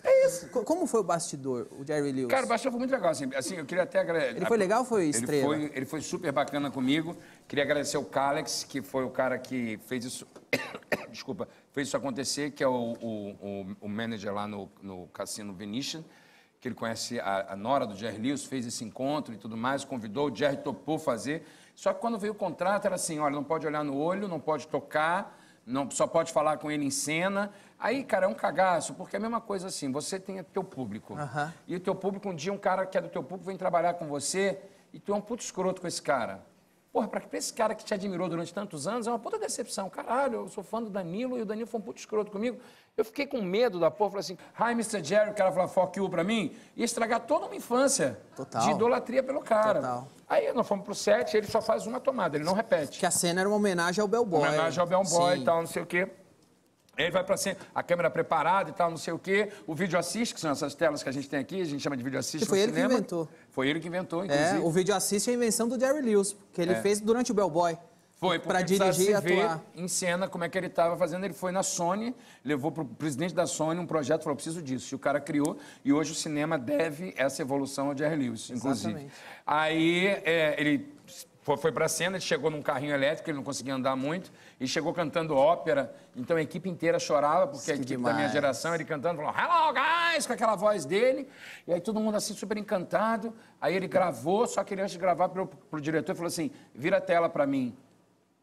[0.03, 0.49] É isso.
[0.49, 2.27] Co- Como foi o bastidor, o Jerry Lewis?
[2.27, 4.35] Cara, o Bastião foi muito legal, assim, assim, eu queria até agradecer...
[4.35, 5.45] Ele foi legal ou foi Ele estrela?
[5.45, 7.15] foi, ele foi super bacana comigo.
[7.47, 10.27] Queria agradecer o Calex, que foi o cara que fez isso...
[11.09, 15.53] Desculpa, fez isso acontecer, que é o, o, o, o manager lá no, no Cassino
[15.53, 16.03] Venetian,
[16.59, 19.85] que ele conhece a, a nora do Jerry Lewis, fez esse encontro e tudo mais,
[19.85, 21.45] convidou, o Jerry topou fazer.
[21.75, 24.39] Só que quando veio o contrato, era assim, olha, não pode olhar no olho, não
[24.39, 27.51] pode tocar, não, só pode falar com ele em cena.
[27.83, 30.63] Aí, cara, é um cagaço, porque é a mesma coisa assim, você tem o teu
[30.63, 31.15] público.
[31.17, 31.53] Aham.
[31.67, 33.95] E o teu público, um dia um cara que é do teu público vem trabalhar
[33.95, 34.57] com você
[34.93, 36.41] e tu é um puto escroto com esse cara.
[36.93, 39.89] Porra, pra, pra esse cara que te admirou durante tantos anos, é uma puta decepção.
[39.89, 42.57] Caralho, eu sou fã do Danilo e o Danilo foi um puto escroto comigo.
[42.95, 45.03] Eu fiquei com medo da porra, falei assim, hi, Mr.
[45.03, 48.61] Jerry, o cara falar fuck you pra mim, e estragar toda uma infância Total.
[48.61, 49.81] de idolatria pelo cara.
[49.81, 50.07] Total.
[50.29, 52.97] Aí nós fomos pro set, ele só faz uma tomada, ele não repete.
[52.97, 54.47] Que a cena era uma homenagem ao Bellboy.
[54.47, 55.41] Homenagem ao Bell Boy Sim.
[55.41, 56.09] e tal, não sei o quê.
[56.97, 59.49] Ele vai pra cima, a câmera preparada e tal, não sei o quê.
[59.65, 61.97] O vídeo assiste, que são essas telas que a gente tem aqui, a gente chama
[61.97, 62.93] de vídeo assiste Que foi ele que cinema.
[62.93, 63.27] inventou.
[63.49, 64.59] Foi ele que inventou, É, inclusive.
[64.59, 66.81] o vídeo assiste é a invenção do Jerry Lewis, que ele É.
[66.81, 67.77] fez durante o Bellboy.
[68.19, 69.61] Foi, precisava dirigir e atuar.
[69.75, 71.25] em cena como é que ele estava fazendo.
[71.25, 74.93] Ele foi na Sony, levou para o presidente da Sony um projeto, falou, preciso disso.
[74.93, 78.91] E o cara criou, e hoje o cinema deve essa evolução ao Jerry Lewis, inclusive.
[78.91, 79.13] Exatamente.
[79.45, 80.92] Aí é, ele
[81.43, 84.67] Foi, foi pra cena, ele chegou num carrinho elétrico, ele não conseguia andar muito, e
[84.67, 85.93] chegou cantando ópera.
[86.15, 88.31] Então a equipe inteira chorava, porque a equipe da minha demais.
[88.31, 91.27] geração, ele cantando, falou, hello guys, com aquela voz dele.
[91.67, 93.33] E aí todo mundo assim, super encantado.
[93.59, 96.97] Aí ele gravou, só que ele antes de gravar pro, pro diretor, falou assim, vira
[96.97, 97.75] a tela pra mim.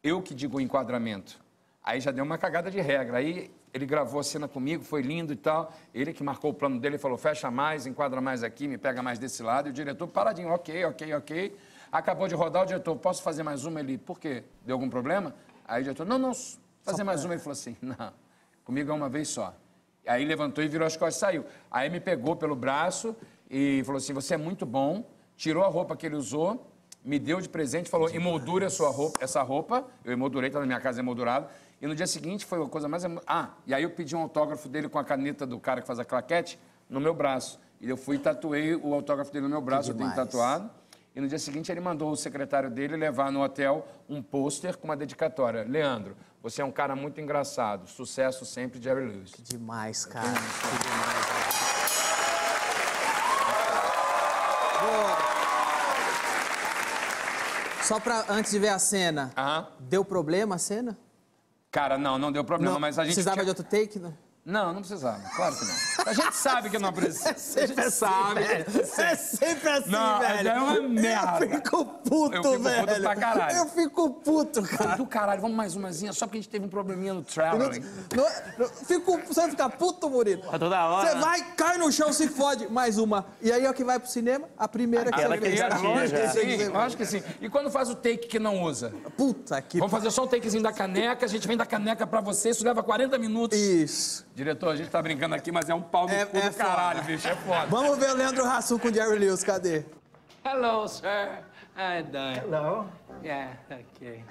[0.02, 1.40] Eu que digo o enquadramento.
[1.82, 3.16] Aí já deu uma cagada de regra.
[3.16, 5.72] Aí ele gravou a cena comigo, foi lindo e tal.
[5.94, 9.18] Ele que marcou o plano dele, falou, fecha mais, enquadra mais aqui, me pega mais
[9.18, 9.68] desse lado.
[9.68, 11.56] E o diretor, paradinho, ok, ok, ok.
[11.92, 13.81] Acabou de rodar, o diretor, posso fazer mais uma?
[13.81, 14.44] Ele, por quê?
[14.64, 15.35] Deu algum problema?
[15.66, 16.33] Aí o diretor, não, não,
[16.83, 17.35] fazer mais uma.
[17.35, 18.12] Ele falou assim, não,
[18.64, 19.55] comigo é uma vez só.
[20.07, 21.44] Aí levantou e virou as costas e saiu.
[21.70, 23.14] Aí me pegou pelo braço
[23.50, 25.05] e falou assim, você é muito bom.
[25.37, 26.70] Tirou a roupa que ele usou,
[27.05, 29.85] me deu de presente, falou, emoldure a sua roupa, essa roupa.
[30.05, 31.48] Eu emoldurei, tá na minha casa emoldurado.
[31.81, 33.05] E no dia seguinte foi a coisa mais...
[33.05, 35.87] emo- Ah, e aí eu pedi um autógrafo dele com a caneta do cara que
[35.87, 37.59] faz a claquete no meu braço.
[37.81, 40.29] E eu fui e tatuei o autógrafo dele no meu braço, eu tenho demais.
[40.31, 40.70] tatuado.
[41.14, 44.86] E no dia seguinte ele mandou o secretário dele levar no hotel um pôster com
[44.86, 45.64] uma dedicatória.
[45.64, 47.88] Leandro, você é um cara muito engraçado.
[47.88, 49.32] Sucesso sempre, Jerry Lewis.
[49.32, 50.28] Que demais, cara.
[50.28, 51.50] Que demais.
[54.80, 55.18] Boa.
[57.82, 59.66] Só pra, antes de ver a cena, Aham.
[59.80, 60.96] deu problema a cena?
[61.72, 63.14] Cara, não, não deu problema, mas a gente.
[63.14, 63.98] Precisava tinha- de outro take?
[63.98, 64.16] Não?
[64.44, 65.20] Não, não precisava.
[65.37, 66.07] Claro que não.
[66.07, 67.29] A gente sabe que não precisa.
[67.62, 68.40] A gente sabe.
[68.42, 70.48] É sempre assim, Não, velho.
[70.48, 71.44] é uma merda.
[71.44, 72.87] Eu fico puto, Eu fico velho.
[72.87, 73.57] puto pra caralho.
[73.59, 76.68] Eu fico puto, Cara, do caralho, vamos mais umazinha, só porque a gente teve um
[76.68, 77.85] probleminha no traveling.
[78.16, 78.26] não,
[78.59, 80.42] não, fico, você vai ficar puto, Murilo?
[80.59, 81.09] toda hora.
[81.11, 82.66] Você vai, cai no chão, se fode.
[82.68, 83.26] Mais uma.
[83.42, 84.48] E aí é o que vai pro cinema?
[84.59, 86.29] A primeira que Aquela você que que já.
[86.66, 87.22] sim, lógico que sim.
[87.42, 88.92] E quando faz o take que não usa?
[89.16, 92.20] Puta que Vamos fazer só um takezinho da caneca, a gente vem da caneca pra
[92.22, 93.59] você, isso leva 40 minutos.
[93.59, 94.26] Isso.
[94.40, 96.57] Diretor, a gente tá brincando aqui, mas é um pau no É- cu é do
[96.57, 97.66] caralho, bicho, é foda.
[97.66, 99.85] Vamos ver o Leandro Hassum com o Jerry Lewis, cadê?
[100.42, 101.44] Hello, sir.
[101.76, 102.37] How you doing?
[102.38, 102.87] Hello.
[103.22, 104.24] Yeah, okay.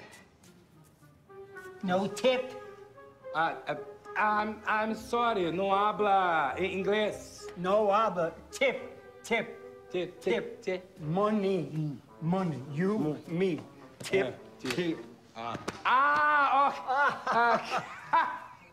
[1.84, 2.42] No tip.
[3.36, 3.76] Uh, uh,
[4.16, 7.46] I'm, I'm sorry, não habla i- inglês.
[7.56, 8.80] No aber tip.
[9.22, 9.46] Tip.
[9.92, 10.82] Tip, tip, tip.
[10.98, 11.96] Money.
[12.20, 12.60] Money.
[12.72, 13.60] You, me.
[14.02, 14.34] Tip.
[14.58, 14.98] Tip.
[15.84, 17.60] Ah, oh,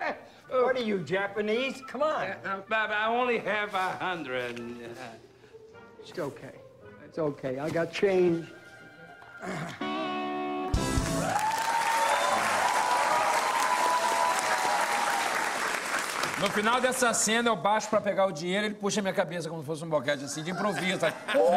[0.50, 1.82] What are you, Japanese?
[1.88, 2.28] Come on.
[2.46, 4.60] uh, but I only have a hundred.
[6.00, 6.56] It's okay.
[7.06, 7.60] It's okay.
[7.60, 8.48] I got change.
[16.40, 19.50] No final dessa cena, eu baixo pra pegar o dinheiro, ele puxa a minha cabeça
[19.50, 21.04] como se fosse um boquete assim, de improviso.
[21.04, 21.48] Aí, pô!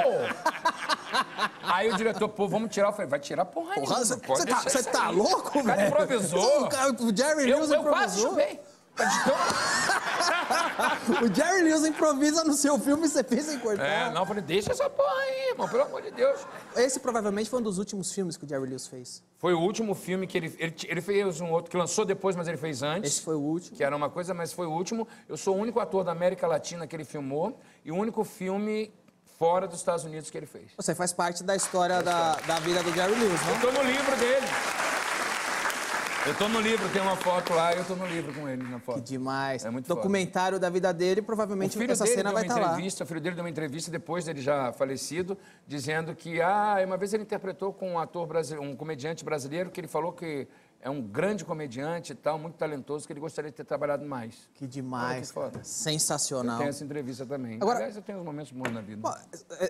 [1.70, 2.88] Aí o diretor, pô, vamos tirar.
[2.88, 3.86] Eu falei, vai tirar porra nenhuma.
[3.94, 5.14] Porra, você tá, deixar você tá aí.
[5.14, 5.88] louco, O cara velho?
[5.88, 6.62] improvisou.
[7.00, 8.30] O, o Jerry Eu, Lewis eu quase improvisou.
[8.30, 8.60] chupei.
[9.04, 9.36] Então,
[11.22, 13.84] O Jerry Lewis improvisa no seu filme e você pensa em cortar.
[13.84, 16.40] é, não, eu falei, deixa essa porra aí, irmão, pelo amor de Deus.
[16.76, 19.22] Esse provavelmente foi um dos últimos filmes que o Jerry Lewis fez.
[19.38, 20.74] Foi o último filme que ele, ele.
[20.86, 23.12] Ele fez um outro que lançou depois, mas ele fez antes.
[23.12, 23.76] Esse foi o último.
[23.76, 25.06] que era uma coisa, mas foi o último.
[25.28, 28.92] Eu sou o único ator da América Latina que ele filmou e o único filme
[29.38, 30.70] fora dos Estados Unidos que ele fez.
[30.76, 33.60] Você faz parte da história da, da vida do Jerry Lewis, Eu né?
[33.60, 34.46] tô no livro dele.
[36.26, 38.62] Eu tô no livro, tem uma foto lá e eu tô no livro com ele
[38.62, 38.96] na foto.
[38.96, 39.64] Que demais.
[39.64, 39.98] É muito foda.
[40.00, 42.72] Documentário da vida dele, O provavelmente filho essa dele cena deu vai uma estar lá.
[42.72, 46.98] entrevista, o filho dele deu uma entrevista depois dele já falecido, dizendo que ah, uma
[46.98, 50.46] vez ele interpretou com um ator brasileiro, um comediante brasileiro que ele falou que
[50.82, 54.34] é um grande comediante e tal, muito talentoso, que ele gostaria de ter trabalhado mais.
[54.54, 55.62] Que demais, que cara.
[55.62, 56.58] Sensacional.
[56.58, 57.58] Tem essa entrevista também.
[57.60, 59.02] Agora- Aliás, eu tenho uns momentos bons na vida.
[59.02, 59.14] Bom,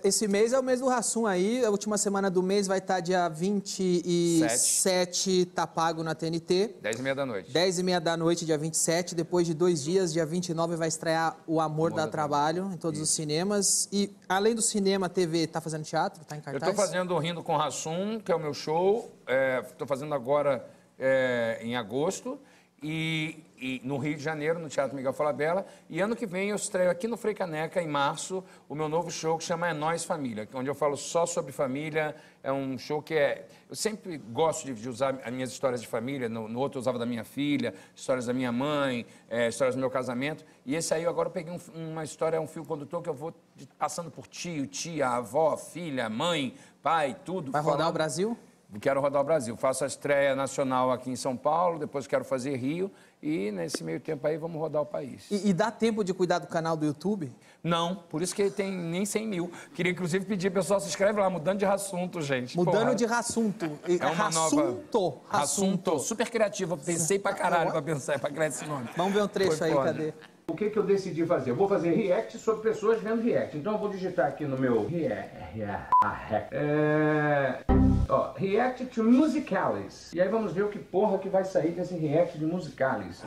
[0.05, 1.65] Esse mês é o mês do Rassum aí.
[1.65, 6.77] A última semana do mês vai estar dia 27, tá pago na TNT.
[6.81, 7.51] Dez e meia da noite.
[7.51, 9.15] 10 e meia da noite, dia 27.
[9.15, 13.11] Depois de dois dias, dia 29, vai estrear O Amor, dá Trabalho em todos os
[13.11, 13.89] cinemas.
[13.93, 16.25] E além do cinema, TV, tá fazendo teatro?
[16.25, 16.71] Tá em Eu cartaz?
[16.71, 19.11] estou fazendo Rindo com Rassum, que é o meu show.
[19.71, 20.65] Estou fazendo agora
[21.01, 22.39] é, em agosto.
[22.83, 25.67] E, e no Rio de Janeiro, no Teatro Miguel Falabella.
[25.87, 29.11] E ano que vem eu estreio aqui no Frei Caneca, em março, o meu novo
[29.11, 32.17] show que chama É Nós Família, é onde eu falo só sobre família.
[32.43, 33.47] É um show que é.
[33.69, 36.27] Eu sempre gosto de, de usar as minhas histórias de família.
[36.27, 39.79] No, no outro eu usava da minha filha, histórias da minha mãe, é, histórias do
[39.79, 40.43] meu casamento.
[40.65, 43.35] E esse aí eu agora peguei um- uma história, um fio condutor que eu vou
[43.55, 47.53] de- passando por tio, tia, avó, filha, mãe, pai, tudo.
[47.53, 48.39] Vai rodar falando- o Brasil?
[48.79, 49.57] Quero rodar o Brasil.
[49.57, 52.91] Faço a estreia nacional aqui em São Paulo, depois quero fazer Rio
[53.23, 55.27] e nesse meio tempo aí vamos rodar o país.
[55.31, 57.33] E, e dá tempo de cuidar do canal do YouTube?
[57.63, 59.51] Não, por isso que ele tem nem 100 mil.
[59.75, 62.57] Queria inclusive pedir, pessoal, se inscreve lá, mudando de assunto, gente.
[62.57, 62.95] Mudando Porra.
[62.95, 63.67] de rassunto.
[63.89, 64.57] E- É uma nova...
[64.63, 65.21] Rassunto.
[65.31, 65.99] Assunto.
[65.99, 66.79] Super criativo.
[66.79, 68.89] Pensei pra caralho pra pensar, pra criar esse nome.
[68.97, 69.87] Vamos ver um trecho Foi aí, foda.
[69.93, 70.15] cadê?
[70.51, 71.53] O que, que eu decidi fazer?
[71.53, 73.57] Eu vou fazer react sobre pessoas vendo react.
[73.57, 75.63] Então eu vou digitar aqui no meu react.
[76.51, 77.61] É...
[78.09, 80.13] Ó, react to musicales.
[80.13, 83.23] E aí vamos ver o que porra que vai sair desse react de musicales.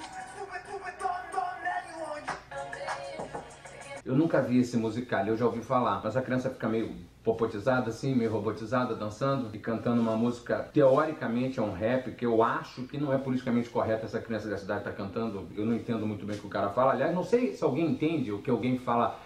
[4.06, 7.90] Eu nunca vi esse musical, eu já ouvi falar, mas a criança fica meio popotizada
[7.90, 12.84] assim, meio robotizada, dançando e cantando uma música, teoricamente é um rap, que eu acho
[12.84, 15.48] que não é politicamente correto essa criança da cidade estar tá cantando.
[15.56, 16.92] Eu não entendo muito bem o que o cara fala.
[16.92, 19.20] Aliás, não sei se alguém entende o que alguém fala.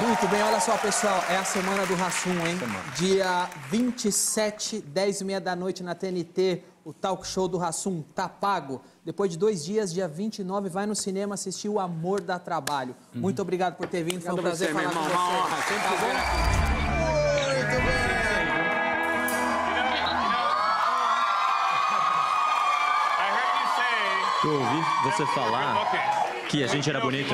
[0.00, 1.22] Muito bem, olha só, pessoal.
[1.28, 2.58] É a semana do Rassum, hein?
[2.96, 6.62] Dia 27, 10 e meia da noite na TNT.
[6.84, 8.80] O talk show do Rassum tá pago.
[9.04, 12.94] Depois de dois dias, dia 29, vai no cinema assistir O Amor Dá Trabalho.
[13.14, 14.22] Muito obrigado por ter vindo.
[14.22, 15.10] Foi um prazer você, meu falar irmão.
[15.10, 15.36] com Uma você.
[15.36, 15.56] honra.
[15.62, 16.06] Sempre Tá bom?
[17.56, 18.00] Muito bem.
[24.42, 27.32] Eu ouvi você falar que a gente era bonito.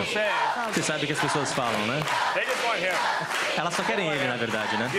[0.74, 2.00] Você sabe que as pessoas falam, né?
[3.56, 4.90] Elas só querem ele, na verdade, né?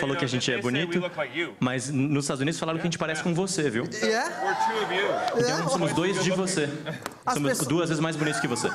[0.00, 1.00] Falou que a gente é bonito,
[1.60, 3.84] mas nos Estados Unidos falaram que a gente parece com você, viu?
[5.36, 6.68] Então somos dois de você.
[7.32, 8.68] Somos duas vezes mais bonitos que você.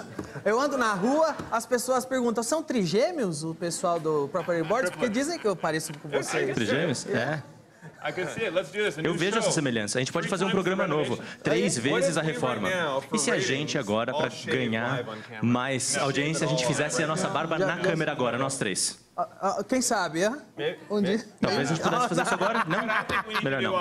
[0.46, 4.90] Eu ando na rua, as pessoas perguntam, são trigêmeos o pessoal do Property Boards?
[4.90, 6.56] Porque dizem que eu pareço com vocês.
[6.56, 7.06] Trigêmeos?
[7.08, 7.44] É.
[9.04, 9.98] Eu vejo essa semelhança.
[9.98, 11.20] A gente pode fazer um programa novo.
[11.44, 12.70] Três vezes a reforma.
[13.14, 15.04] E se a gente agora, para ganhar
[15.42, 19.00] mais audiência, a gente fizesse a nossa barba na câmera agora, nós três?
[19.18, 19.28] Ah,
[19.60, 20.32] ah, quem sabe, é?
[20.90, 21.24] Um dia.
[21.40, 22.64] Talvez a gente pudesse fazer isso agora?
[22.66, 22.80] Não?
[23.44, 23.72] Melhor não.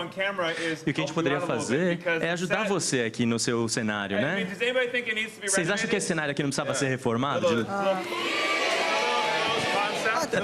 [0.86, 4.46] E o que a gente poderia fazer é ajudar você aqui no seu cenário, né?
[5.46, 7.64] Vocês acham que esse cenário aqui não precisava ser reformado?
[7.64, 7.70] De-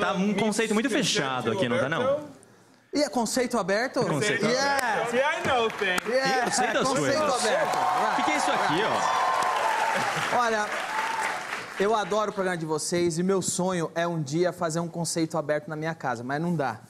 [0.01, 2.36] Tá um conceito muito fechado aqui, não tá não?
[2.96, 4.00] E é conceito aberto?
[4.00, 5.06] Conceito yeah.
[6.09, 6.46] Yeah.
[6.46, 7.44] Eu sei das conceito coisas.
[7.44, 7.76] aberto.
[7.76, 8.80] O que, que é isso aqui,
[10.32, 10.38] ó?
[10.38, 10.66] Olha,
[11.78, 15.37] eu adoro o programa de vocês e meu sonho é um dia fazer um conceito
[15.37, 16.80] aberto na minha casa, mas não dá.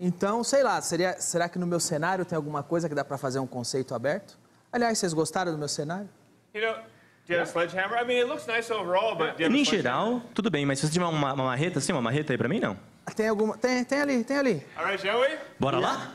[0.00, 3.18] Então, sei lá, seria, será que no meu cenário tem alguma coisa que dá pra
[3.18, 4.38] fazer um conceito aberto?
[4.72, 6.08] Aliás, vocês gostaram do meu cenário?
[9.60, 12.38] Em geral, tudo bem, mas se você tiver uma, uma marreta, assim, uma marreta aí
[12.38, 12.76] pra mim, não?
[13.16, 13.56] Tem alguma?
[13.58, 14.66] Tem, tem ali, tem ali.
[15.58, 16.14] Bora lá?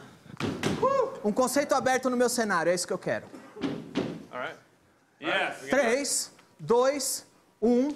[1.24, 3.26] Um conceito aberto no meu cenário, é isso que eu quero.
[5.70, 7.26] Três, dois,
[7.62, 7.94] um.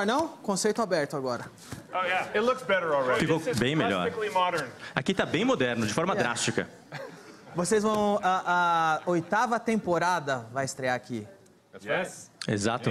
[0.00, 0.28] Melhor, não?
[0.28, 1.50] Conceito aberto agora.
[3.18, 4.10] Ficou bem melhor.
[4.94, 6.68] Aqui tá bem moderno, de forma drástica.
[7.54, 8.20] Vocês vão.
[8.22, 11.26] A, a oitava temporada vai estrear aqui.
[12.46, 12.90] Exato.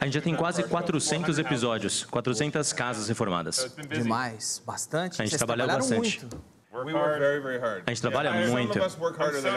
[0.00, 3.74] A gente já tem quase 400 episódios, 400 casas reformadas.
[3.88, 5.20] Demais, bastante.
[5.20, 6.24] A gente Vocês trabalhou bastante.
[6.24, 6.40] muito.
[7.84, 8.78] A gente trabalha muito.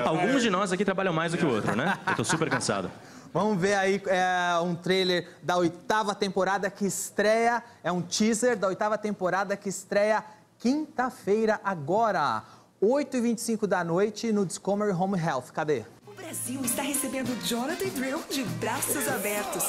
[0.04, 2.00] Alguns de nós aqui trabalham mais do que o outro, né?
[2.08, 2.90] Eu tô super cansado.
[3.34, 7.64] Vamos ver aí é, um trailer da oitava temporada que estreia.
[7.84, 10.24] É um teaser da oitava temporada que estreia
[10.60, 12.44] quinta-feira agora.
[12.82, 15.52] 8h25 da noite no Discovery Home Health.
[15.54, 15.86] Cadê?
[16.06, 19.64] O Brasil está recebendo Jonathan Drill de braços abertos.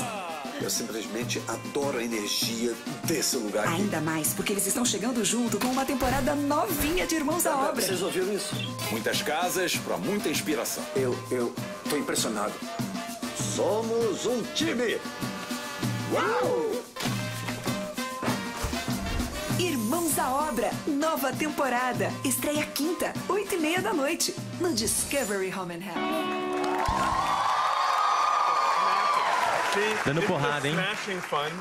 [0.61, 3.83] Eu simplesmente adoro a energia desse lugar aqui.
[3.83, 7.81] Ainda mais porque eles estão chegando junto com uma temporada novinha de Irmãos à Obra.
[7.81, 8.55] Vocês ouviram isso?
[8.91, 10.83] Muitas casas para muita inspiração.
[10.97, 11.55] Eu, eu
[11.89, 12.55] tô impressionado.
[13.55, 14.99] Somos um time!
[16.11, 16.73] Uau!
[19.59, 22.09] Irmãos à Obra, nova temporada.
[22.25, 26.43] Estreia quinta, oito e meia da noite, no Discovery Home and Health.
[30.05, 30.75] Dando porrada, hein?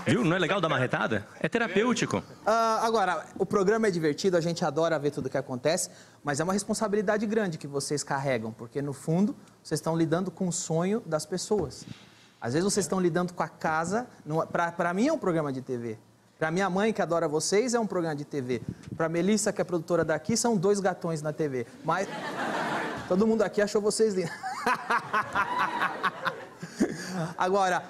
[0.05, 0.23] Viu?
[0.23, 1.25] Não é legal dar marretada?
[1.39, 2.21] É terapêutico.
[2.45, 5.89] Ah, agora, o programa é divertido, a gente adora ver tudo o que acontece,
[6.23, 10.47] mas é uma responsabilidade grande que vocês carregam, porque no fundo vocês estão lidando com
[10.47, 11.85] o sonho das pessoas.
[12.39, 14.07] Às vezes vocês estão lidando com a casa.
[14.51, 15.97] Para mim é um programa de TV.
[16.39, 18.63] Para minha mãe, que adora vocês, é um programa de TV.
[18.97, 21.67] Para Melissa, que é produtora daqui, são dois gatões na TV.
[21.83, 22.07] Mas
[23.07, 24.33] todo mundo aqui achou vocês lindos.
[27.37, 27.83] Agora,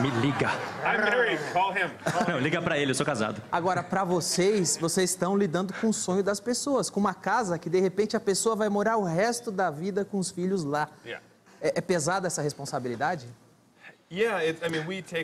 [0.00, 0.50] Me liga.
[0.84, 1.40] I'm married.
[1.52, 1.90] Call him.
[2.28, 3.42] Não, liga pra ele, eu sou casado.
[3.50, 7.70] Agora, pra vocês, vocês estão lidando com o sonho das pessoas, com uma casa que
[7.70, 10.88] de repente a pessoa vai morar o resto da vida com os filhos lá.
[11.04, 11.24] Yeah.
[11.60, 13.26] É, é pesada essa responsabilidade?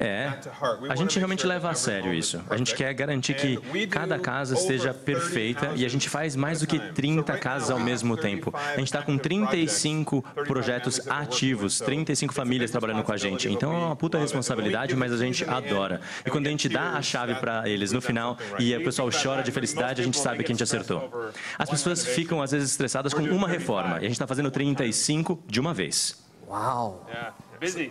[0.01, 0.39] É,
[0.89, 2.39] a gente realmente leva a sério isso.
[2.39, 6.37] is A gente quer garantir que cada casa esteja 30 perfeita e a gente faz
[6.37, 8.53] mais do que 30 casas ao mesmo tempo.
[8.55, 13.49] A gente está com 35 projetos ativos, 35 famílias trabalhando com a gente.
[13.49, 16.01] Então é uma puta responsabilidade, mas a gente adora.
[16.25, 19.43] E quando a gente dá a chave para eles no final e o pessoal chora
[19.43, 21.31] de felicidade, a gente sabe que a gente acertou.
[21.59, 25.43] As pessoas ficam às vezes estressadas com uma reforma e a gente está fazendo 35
[25.47, 26.23] de uma vez.
[26.49, 27.07] Uau!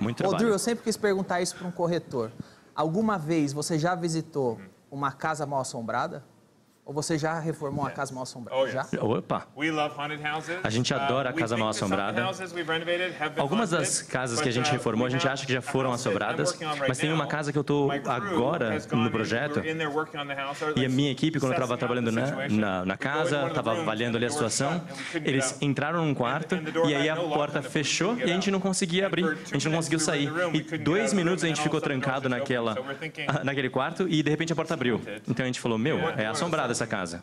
[0.02, 0.50] Muito Ô, Drew, trabalho.
[0.50, 2.32] eu sempre quis perguntar isso para um corretor.
[2.76, 4.60] Alguma vez você já visitou
[4.92, 6.24] uma casa mal assombrada?
[6.88, 8.62] Ou você já reformou uma casa mal assombrada?
[8.62, 8.88] Oh, Já?
[9.02, 9.46] Opa!
[9.58, 10.56] We love haunted houses.
[10.64, 12.24] A gente adora a Uh, casa think mal assombrada.
[13.36, 15.46] Algumas haunted, das casas que but, a gente uh, reformou, a we gente have acha
[15.46, 19.12] que já a foram assombradas, mas tem uma casa que eu estou agora no in,
[19.12, 19.62] projeto.
[20.78, 22.58] E a minha equipe, quando eu estava trabalhando the na, situation.
[22.58, 24.82] na, na casa, estava avaliando ali a situação,
[25.14, 26.56] eles entraram num quarto
[26.88, 29.66] e aí a porta fechou couldn't e a gente não conseguia abrir, a two gente
[29.66, 30.74] não minutes conseguiu we were in sair.
[30.74, 32.78] E dois minutos a gente and ficou a trancado naquela,
[33.44, 35.02] naquele quarto e de repente a porta abriu.
[35.28, 37.22] Então a gente falou, meu, é assombrada essa casa.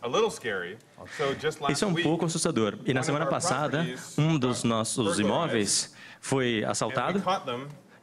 [1.73, 2.75] Isso é um pouco assustador.
[2.85, 3.87] E na semana passada,
[4.19, 7.19] um dos nossos imóveis foi assaltado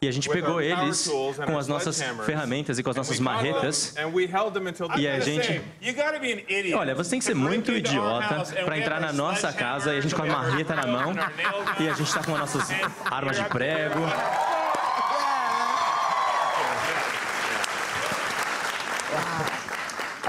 [0.04, 1.08] e a gente pegou eles
[1.46, 3.94] com as nossas ferramentas e com as nossas marretas.
[5.00, 5.62] E a gente-
[6.74, 8.36] Olha, você tem que ser muito idiota
[8.66, 11.14] para entrar na nossa casa e a gente com a marreta na mão
[11.80, 12.68] e a gente está com as nossas
[13.12, 14.00] armas de prego.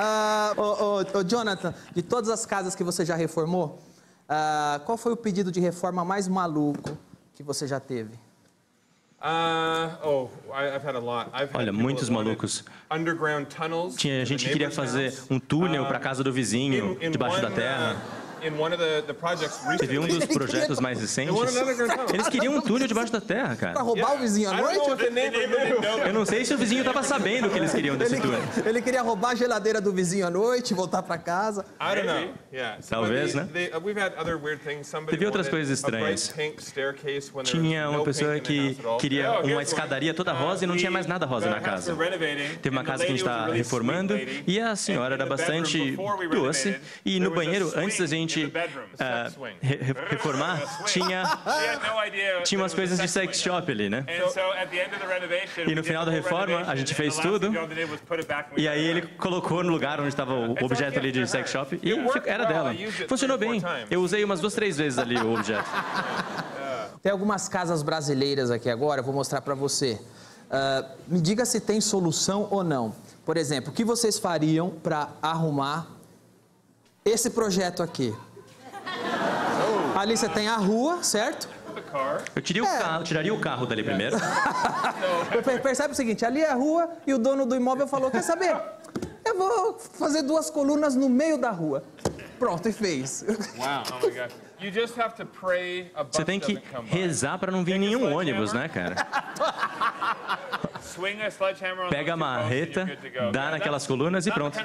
[0.04, 3.80] Ah, ô, ô, ô, Jonathan, de todas as casas que você já reformou,
[4.28, 6.98] ah, qual foi o pedido de reforma mais maluco
[7.34, 8.10] que você já teve?
[9.20, 11.28] Uh, oh, I, I've had a lot.
[11.32, 12.64] I've had Olha, muitos malucos.
[12.90, 17.06] Underground tunnels Tinha gente que queria fazer um túnel para a casa do vizinho, In-
[17.06, 17.96] in debaixo da terra.
[18.42, 21.34] Uh, in one of the, the projects Teve um dos projetos mais recentes.
[22.12, 23.82] Eles queriam um túnel debaixo da terra, Pra cara.
[23.82, 26.06] roubar o vizinho à I don't know noite?
[26.06, 28.40] Eu não sei se o vizinho estava sabendo o que eles queriam desse túnel.
[28.64, 31.64] ele queria roubar a geladeira do vizinho à noite, voltar pra casa.
[31.80, 32.34] I don't know.
[32.52, 32.78] Yeah.
[32.88, 33.48] Talvez, né?
[33.52, 34.86] they- uh, we've had other weird things.
[34.86, 36.34] Somebody Teve outras wanted coisas estranhas.
[37.44, 41.24] Tinha uma pessoa que queria Oh, uma escadaria toda rosa e não tinha mais nada
[41.26, 41.94] rosa na casa.
[42.62, 44.14] Teve uma casa que a gente está reformando
[44.46, 45.96] e a senhora era bastante
[46.30, 46.76] doce.
[47.04, 48.31] E no banheiro, antes da gente
[48.98, 51.22] ah, re- re- reformar, tinha,
[52.44, 54.04] tinha umas coisas de sex shop ali, né?
[55.66, 57.50] E no final da reforma, a gente fez tudo.
[58.56, 61.92] E aí ele colocou no lugar onde estava o objeto ali de sex shop e
[62.26, 62.74] era dela.
[63.08, 63.62] Funcionou bem.
[63.90, 65.68] Eu usei umas duas, três vezes ali o objeto.
[67.02, 70.00] Tem algumas casas brasileiras aqui agora, eu vou mostrar pra você.
[70.48, 72.94] Ah, me diga se tem solução ou não.
[73.24, 75.86] Por exemplo, o que vocês fariam pra arrumar
[77.04, 78.14] esse projeto aqui?
[79.96, 81.48] Ali você tem a rua, certo?
[82.34, 84.16] Eu tiraria o carro, tiraria o carro dali primeiro.
[85.44, 88.22] Per- Percebe o seguinte, ali é a rua e o dono do imóvel falou, quer
[88.22, 88.56] saber?
[89.24, 91.84] Eu vou fazer duas colunas no meio da rua.
[92.38, 93.24] Pronto, e fez.
[93.56, 93.82] Wow.
[94.02, 94.32] Oh my gosh.
[94.60, 98.14] You just have to pray a bus Você tem que rezar para não vir nenhum
[98.14, 98.94] ônibus, né, cara?
[100.80, 102.86] Swing a sledgehammer on Pega a marreta,
[103.32, 104.56] dá naquelas colunas e pronto.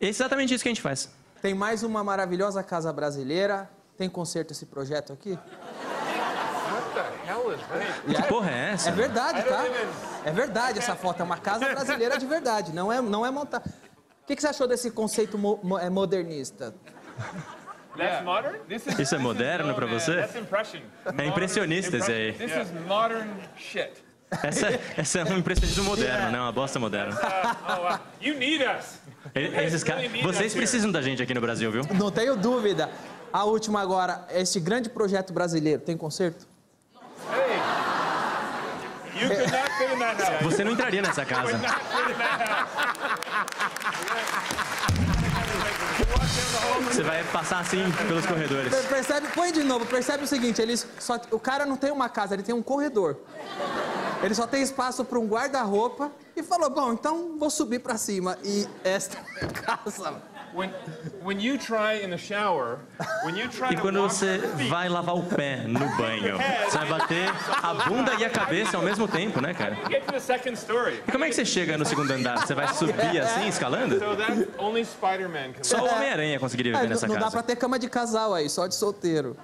[0.00, 1.10] É exatamente isso que a gente faz.
[1.40, 3.70] Tem mais uma maravilhosa casa brasileira.
[3.96, 5.30] Tem conserto esse projeto aqui?
[5.32, 8.22] What the hell is that?
[8.22, 8.88] Que porra é essa?
[8.88, 9.64] É verdade, tá?
[10.24, 11.20] É verdade essa foto.
[11.20, 12.72] É uma casa brasileira de verdade.
[12.74, 13.60] Não é, não é montar.
[13.60, 16.74] O que, que você achou desse conceito mo- mo- é, modernista?
[17.96, 18.58] That's modern?
[18.68, 20.16] This is, Isso é moderno as- você?
[20.16, 20.80] That's impression.
[21.18, 22.32] É impressionista esse aí.
[22.32, 23.92] This is modern shit.
[24.44, 26.38] Essa, essa é um impressionismo moderno, né?
[26.40, 27.18] Uma bosta moderna.
[27.68, 27.98] Oh, wow.
[28.20, 28.99] You need us.
[29.34, 31.82] Esses caras, vocês precisam da gente aqui no Brasil, viu?
[31.94, 32.90] Não tenho dúvida.
[33.32, 36.46] A última agora, este grande projeto brasileiro, tem conserto?
[37.32, 37.60] Hey.
[39.28, 40.42] That.
[40.44, 41.60] Você não entraria nessa casa.
[46.90, 48.74] Você vai passar assim pelos corredores.
[48.74, 49.28] Per- Percebe?
[49.34, 49.86] Põe de novo.
[49.86, 53.16] Percebe o seguinte, eles só, o cara não tem uma casa, ele tem um corredor.
[54.22, 58.36] Ele só tem espaço para um guarda-roupa e falou, bom, então vou subir para cima.
[58.44, 60.30] E esta é a casa.
[60.52, 60.68] When,
[61.22, 62.78] when you try in the shower,
[63.24, 66.36] when you try E to quando você vai lavar o pé no banho,
[66.68, 67.28] você vai bater
[67.62, 69.74] a bunda e a cabeça ao mesmo tempo, né, cara?
[69.74, 72.44] E como é que você chega no segundo andar?
[72.44, 73.96] Você vai subir assim, escalando?
[75.62, 77.30] Só o Homem-Aranha conseguiria viver É, nessa não dá casa.
[77.32, 79.36] para ter cama de casal aí, só de solteiro.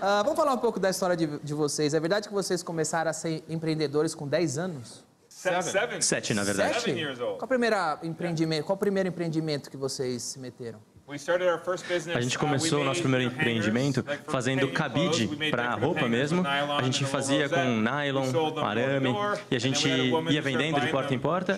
[0.00, 1.94] Ah, vamos falar um pouco da história de, de vocês.
[1.94, 5.04] É verdade que vocês começaram a ser empreendedores com 10 anos?
[5.28, 6.00] Seven.
[6.02, 6.80] Sete, na verdade.
[6.80, 7.16] Sete?
[7.16, 10.78] Qual, a primeira empreendimento, qual o primeiro empreendimento que vocês se meteram?
[12.14, 16.46] A gente começou o nosso primeiro empreendimento fazendo cabide para roupa mesmo.
[16.46, 18.30] A gente fazia com nylon,
[18.62, 19.12] arame,
[19.50, 21.56] e a gente ia vendendo de porta em porta.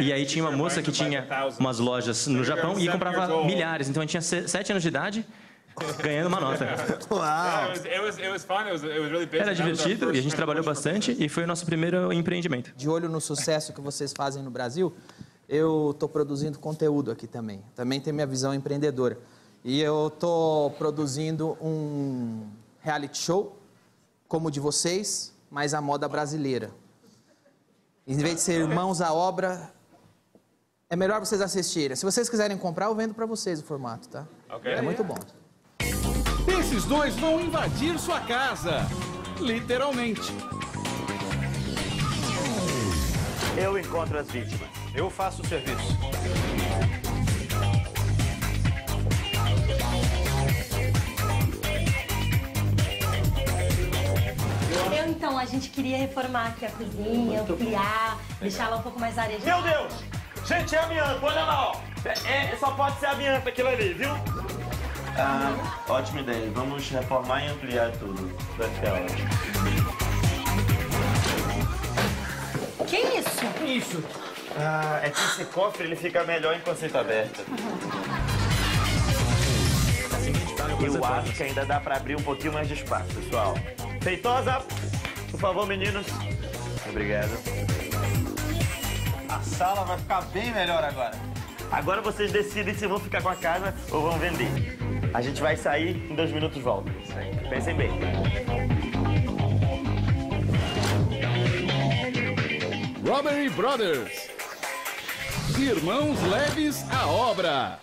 [0.00, 1.26] E aí tinha uma moça que tinha
[1.58, 3.88] umas lojas no Japão e comprava milhares.
[3.88, 5.26] Então a gente tinha se- sete anos de idade
[6.02, 6.66] ganhando uma nota.
[7.10, 7.72] Uau!
[9.32, 12.72] Era divertido e a gente trabalhou bastante e foi o nosso primeiro empreendimento.
[12.76, 14.94] De olho no sucesso que vocês fazem no Brasil,
[15.48, 17.62] eu estou produzindo conteúdo aqui também.
[17.74, 19.18] Também tem minha visão empreendedora.
[19.64, 22.46] E eu estou produzindo um
[22.80, 23.58] reality show,
[24.28, 26.70] como o de vocês, mas a moda brasileira.
[28.06, 29.72] Em vez de ser irmãos à obra,
[30.90, 31.94] é melhor vocês assistirem.
[31.96, 34.26] Se vocês quiserem comprar, eu vendo para vocês o formato, tá?
[34.48, 34.72] Ok.
[34.72, 35.18] É muito bom.
[36.48, 38.86] Esses dois vão invadir sua casa.
[39.40, 40.32] Literalmente.
[43.56, 44.68] Eu encontro as vítimas.
[44.94, 45.96] Eu faço o serviço.
[54.96, 59.18] Eu, então, a gente queria reformar aqui a cozinha, ampliar, deixar ela um pouco mais
[59.18, 59.44] arejada.
[59.44, 59.92] Meu Deus!
[60.46, 61.76] Gente, é amianto, olha lá, ó.
[62.04, 64.10] É, é- só pode ser amianto aquilo ali, viu?
[65.18, 66.50] Ah, ótima ideia.
[66.54, 68.32] Vamos reformar e ampliar tudo.
[68.56, 69.28] Vai ficar ótimo.
[72.86, 73.64] Que isso?
[73.64, 74.04] Isso.
[74.56, 77.44] Ah, é que esse cofre ele fica melhor em conceito aberto.
[80.80, 83.54] Eu acho que ainda dá pra abrir um pouquinho mais de espaço, pessoal.
[84.00, 84.62] Feitosa,
[85.30, 86.06] por favor, meninos.
[86.88, 87.30] Obrigado.
[89.28, 91.16] A sala vai ficar bem melhor agora.
[91.70, 94.78] Agora vocês decidem se vão ficar com a casa ou vão vender.
[95.14, 96.90] A gente vai sair, em dois minutos volta.
[97.48, 97.90] Pensem bem.
[103.06, 104.28] Robbery Brothers.
[105.58, 107.78] Irmãos leves à obra.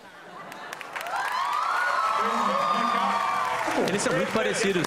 [3.88, 4.86] Eles são muito parecidos.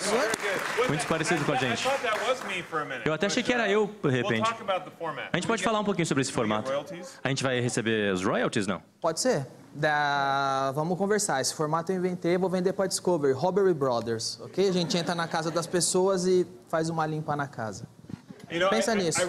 [0.87, 1.87] Muito parecidos com a gente.
[3.05, 4.49] Eu até achei que era eu, de repente.
[5.31, 6.71] A gente pode falar um pouquinho sobre esse formato.
[7.23, 8.81] A gente vai receber os royalties, não?
[8.99, 9.45] Pode ser?
[9.73, 10.71] Da...
[10.73, 11.41] Vamos conversar.
[11.41, 14.67] Esse formato eu inventei, vou vender para Discovery, Robbery Brothers, ok?
[14.67, 17.87] A gente entra na casa das pessoas e faz uma limpa na casa.
[18.69, 19.19] Pensa nisso.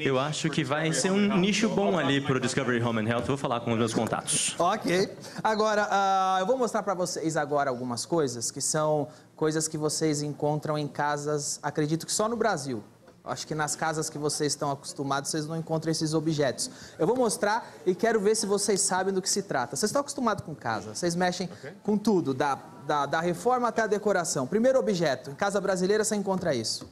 [0.00, 3.24] Eu acho que vai ser um nicho bom ali pro Discovery Home and Health.
[3.24, 4.54] Vou falar com os meus contatos.
[4.58, 5.10] Ok.
[5.42, 10.22] Agora, ah, eu vou mostrar para vocês agora algumas coisas que são coisas que vocês
[10.22, 12.84] encontram em casas, acredito que só no Brasil.
[13.24, 16.68] Acho que nas casas que vocês estão acostumados, vocês não encontram esses objetos.
[16.98, 19.76] Eu vou mostrar e quero ver se vocês sabem do que se trata.
[19.76, 21.48] Vocês estão acostumados com casa, vocês mexem
[21.84, 24.44] com tudo, da, da, da reforma até a decoração.
[24.44, 26.90] Primeiro objeto, em casa brasileira você encontra isso.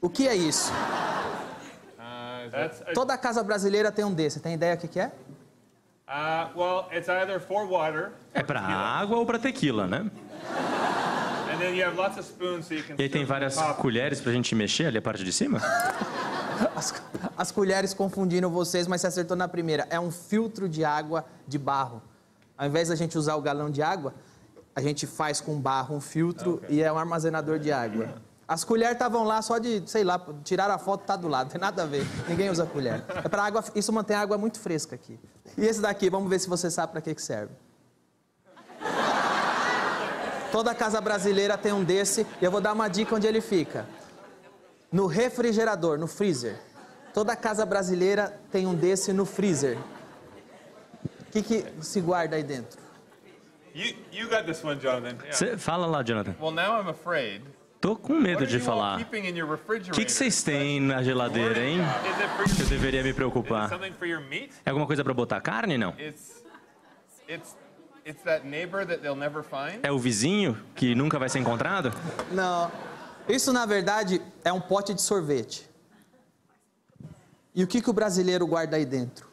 [0.00, 0.72] O que é isso?
[2.94, 4.40] Toda casa brasileira tem um desse.
[4.40, 5.12] Tem ideia do que, que é?
[6.08, 10.08] Uh, well, it's either for water, É pra água ou pra tequila, né?
[12.98, 15.60] E aí tem várias colheres pra gente mexer ali a parte de cima?
[16.74, 17.02] As,
[17.36, 19.86] as colheres confundiram vocês, mas você acertou na primeira.
[19.90, 22.02] É um filtro de água de barro.
[22.56, 24.14] Ao invés da gente usar o galão de água,
[24.74, 28.14] a gente faz com barro um filtro e é um armazenador de água.
[28.48, 31.52] As colheres estavam lá só de, sei lá, tiraram a foto, tá do lado, não
[31.52, 32.06] tem nada a ver.
[32.28, 33.04] Ninguém usa colher.
[33.24, 35.18] É para água, isso mantém a água muito fresca aqui.
[35.58, 37.52] E esse daqui, vamos ver se você sabe para que que serve.
[40.56, 43.84] Toda casa brasileira tem um desse e eu vou dar uma dica onde ele fica.
[44.90, 46.56] No refrigerador, no freezer.
[47.12, 49.76] Toda casa brasileira tem um desse no freezer.
[51.20, 52.80] O que, que se guarda aí dentro?
[53.74, 55.18] You, you got this one, Jonathan.
[55.30, 56.34] Cê- fala lá, Jonathan.
[56.40, 57.42] Well, now I'm afraid.
[57.78, 58.98] Tô com medo de falar.
[58.98, 61.80] O que que vocês têm na geladeira, hein?
[62.58, 63.70] Eu deveria me preocupar.
[64.64, 65.90] É alguma coisa pra botar carne, não?
[65.98, 66.42] It's,
[67.28, 67.54] it's,
[68.06, 69.80] it's that neighbor that they'll never find.
[69.82, 71.92] É o vizinho que nunca vai ser encontrado?
[72.30, 72.70] Não.
[73.28, 75.68] Isso, na verdade, é um pote de sorvete.
[77.52, 79.26] E o que, que o brasileiro guarda aí dentro?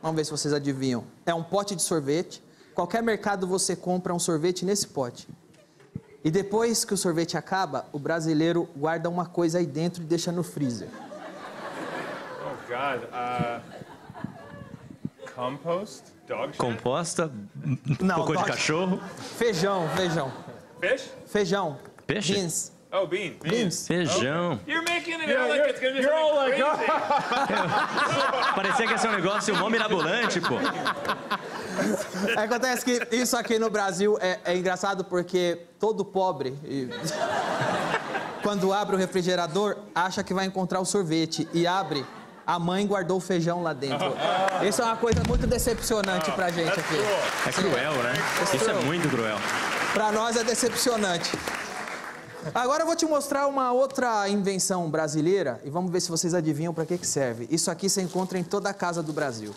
[0.00, 1.04] Vamos ver se vocês adivinham.
[1.26, 2.42] É um pote de sorvete.
[2.74, 5.28] Qualquer mercado você compra um sorvete nesse pote.
[6.22, 10.32] E depois que o sorvete acaba, o brasileiro guarda uma coisa aí dentro e deixa
[10.32, 10.88] no freezer.
[12.40, 13.04] Oh God.
[13.04, 13.93] Uh,
[15.34, 16.12] compost.
[16.26, 16.58] Dog shit.
[16.58, 17.30] Composta?
[18.00, 19.00] Não, Cocô de dog- cachorro?
[19.38, 20.32] Feijão, feijão.
[20.80, 21.10] Fish?
[21.26, 21.78] Feijão.
[22.06, 22.34] Peixe?
[22.34, 22.72] Beans.
[22.92, 23.32] Oh, bean.
[23.42, 23.86] Beans.
[23.88, 24.60] Feijão.
[24.66, 26.86] You're making it Yeah, out like it's gonna be you're all like, crazy.
[28.54, 30.54] Parecia que ia ser um negócio mó mirabolante, pô.
[32.36, 36.56] É, Acontece que isso aqui no Brasil é, é engraçado porque todo pobre.
[36.64, 36.88] e-
[38.42, 42.04] quando abre o refrigerador, acha que vai encontrar o sorvete e abre,
[42.46, 44.06] a mãe guardou o feijão lá dentro.
[44.66, 46.96] Isso é uma coisa muito decepcionante pra gente aqui.
[47.46, 48.14] É cruel, né?
[48.54, 49.36] Isso é muito cruel.
[49.92, 51.30] Pra nós é decepcionante.
[52.54, 56.74] Agora eu vou te mostrar uma outra invenção brasileira e vamos ver se vocês adivinham
[56.74, 57.48] para que, que serve.
[57.50, 59.54] Isso aqui você encontra em toda a casa do Brasil.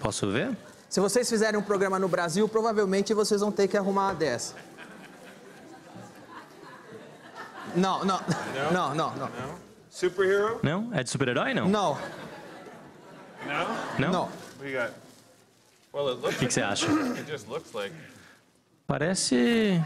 [0.00, 0.56] Posso ver?
[0.88, 4.54] Se vocês fizerem um programa no Brasil, provavelmente vocês vão ter que arrumar uma dessa.
[7.76, 8.20] Não, não,
[8.72, 9.30] não, não, não.
[9.90, 10.60] Superhero?
[10.62, 10.90] Não?
[10.94, 11.68] É de super-herói, não?
[11.68, 11.98] Não.
[13.98, 14.10] Não?
[14.12, 14.28] Não.
[15.92, 16.86] O que que você acha?
[17.16, 17.94] It just looks like.
[18.86, 19.82] Parece.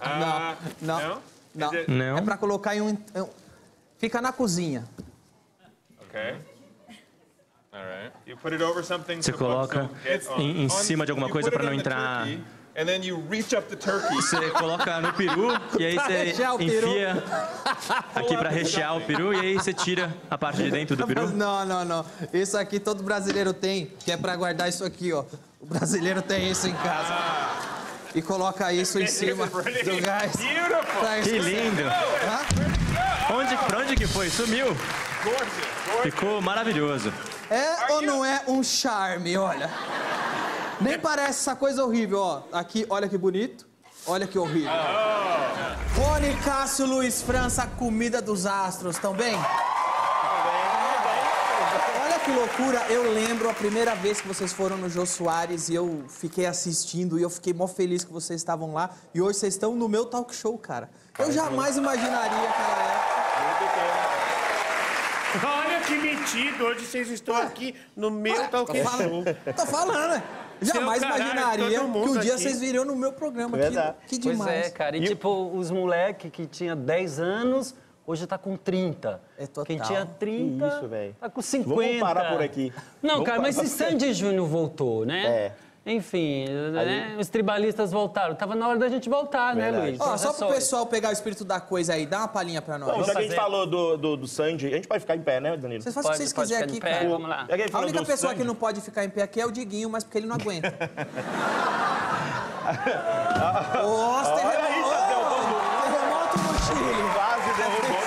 [0.00, 1.22] Uh, Não.
[1.54, 1.72] Não.
[1.72, 2.18] It- Não.
[2.18, 2.96] É pra colocar em um.
[3.98, 4.84] Fica na cozinha.
[6.08, 6.36] Okay.
[7.72, 8.12] All right.
[8.26, 9.90] You put it over something Você coloca
[10.36, 12.24] em, em cima de alguma coisa para não entrar.
[12.26, 12.44] turkey,
[12.78, 14.14] And then you reach up the turkey.
[14.14, 17.24] Você coloca no peru e aí você enfia
[18.14, 21.28] aqui para rechear o peru e aí você tira a parte de dentro do peru.
[21.32, 22.06] Não, não, não.
[22.32, 25.24] Isso aqui todo brasileiro tem, que é pra guardar isso aqui, ó.
[25.60, 27.14] O brasileiro tem isso em casa.
[28.14, 30.36] E coloca isso em cima do gás.
[30.36, 31.00] Beautiful.
[31.00, 31.82] Pra Que lindo!
[33.34, 34.30] Onde, pra onde que foi?
[34.30, 34.66] Sumiu!
[35.24, 35.48] Gorgeous.
[35.84, 36.02] Gorgeous.
[36.02, 37.12] Ficou maravilhoso.
[37.50, 39.68] É ou não é um charme, olha?
[40.80, 42.42] Nem parece essa coisa horrível, ó.
[42.52, 43.66] Aqui, olha que bonito.
[44.06, 44.70] Olha que horrível.
[45.96, 49.34] Rony Cássio Luiz França, comida dos astros, tão bem?
[52.04, 55.74] Olha que loucura, eu lembro a primeira vez que vocês foram no Jô Soares e
[55.74, 58.90] eu fiquei assistindo e eu fiquei mó feliz que vocês estavam lá.
[59.12, 60.88] E hoje vocês estão no meu talk show, cara.
[61.18, 63.18] Eu jamais imaginaria aquela época.
[65.44, 69.24] Olha que metido, hoje vocês estão aqui no meu talk show.
[69.54, 70.22] tô falando, né?
[70.60, 72.42] Jamais caralho, imaginaria que um dia aqui.
[72.42, 73.56] vocês viriam no meu programa.
[73.56, 73.96] Que, Verdade.
[74.06, 74.66] que Pois demais.
[74.66, 74.96] é, cara.
[74.96, 77.74] E, tipo, os moleque que tinha 10 anos,
[78.06, 79.20] hoje tá com 30.
[79.38, 79.64] É total.
[79.66, 81.16] Quem tinha 30, Que isso, velho.
[81.20, 81.74] tá com 50.
[81.74, 82.72] Vamos parar por aqui.
[83.02, 83.68] Não, Vamos cara, mas se.
[83.68, 85.26] Sandy Júnior voltou, né?
[85.26, 85.52] É.
[85.88, 87.16] Enfim, né?
[87.18, 88.34] os tribalistas voltaram.
[88.34, 89.86] Tava na hora da gente voltar, né, Verdade.
[89.92, 90.00] Luiz?
[90.00, 92.94] Ó, só pro pessoal pegar o espírito da coisa aí, dá uma palhinha pra nós.
[92.94, 93.40] Bom, já que a gente fazer.
[93.40, 95.82] falou do, do, do Sandy, a gente pode ficar em pé, né, Danilo?
[95.82, 97.08] Vocês fazem o que vocês quiserem aqui, pé, cara.
[97.08, 97.46] vamos lá.
[97.72, 100.04] A única pessoa Sandy- que não pode ficar em pé aqui é o Diguinho, mas
[100.04, 100.68] porque ele não aguenta.
[103.82, 105.08] Nossa, terremoto!
[105.08, 107.02] derrubou Terremoto no Chile!
[107.14, 107.98] Quase derrubou.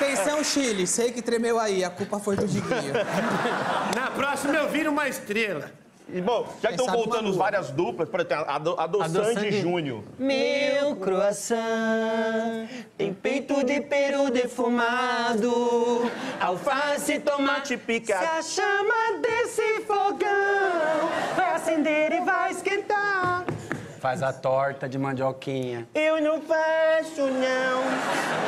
[0.00, 2.94] Atenção, Chile, sei que tremeu aí, a culpa foi do Diguinho.
[3.94, 5.70] Na próxima eu viro uma estrela.
[6.08, 9.06] E, bom, já que estão voltando várias duplas, por exemplo, a do, a do A
[9.06, 9.60] do Sandy Sandy.
[9.60, 10.02] Júnior.
[10.18, 18.24] Meu croissant tem peito de peru defumado, alface, tomate picado.
[18.24, 23.44] Se a chama desse fogão vai acender e vai esquentar.
[24.00, 25.86] Faz a torta de mandioquinha.
[25.94, 27.82] Eu não faço, não.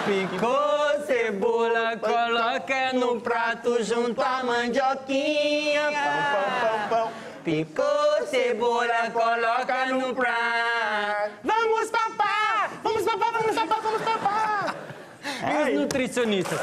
[0.06, 0.81] Picou
[1.12, 5.90] cebola, coloca no prato junto à mandioquinha.
[6.32, 7.12] Pão, pão.
[7.44, 11.32] Picou cebola, coloca no prato.
[11.44, 12.70] Vamos papar!
[12.82, 14.74] Vamos papar, vamos papar, vamos papar!
[15.24, 16.60] E os nutricionistas?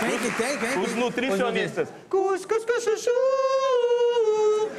[0.00, 0.58] Quem que tem?
[0.58, 0.78] Quem?
[0.82, 1.88] Os nutricionistas.
[2.08, 3.10] Cuscuz, cuscuz, chuchu.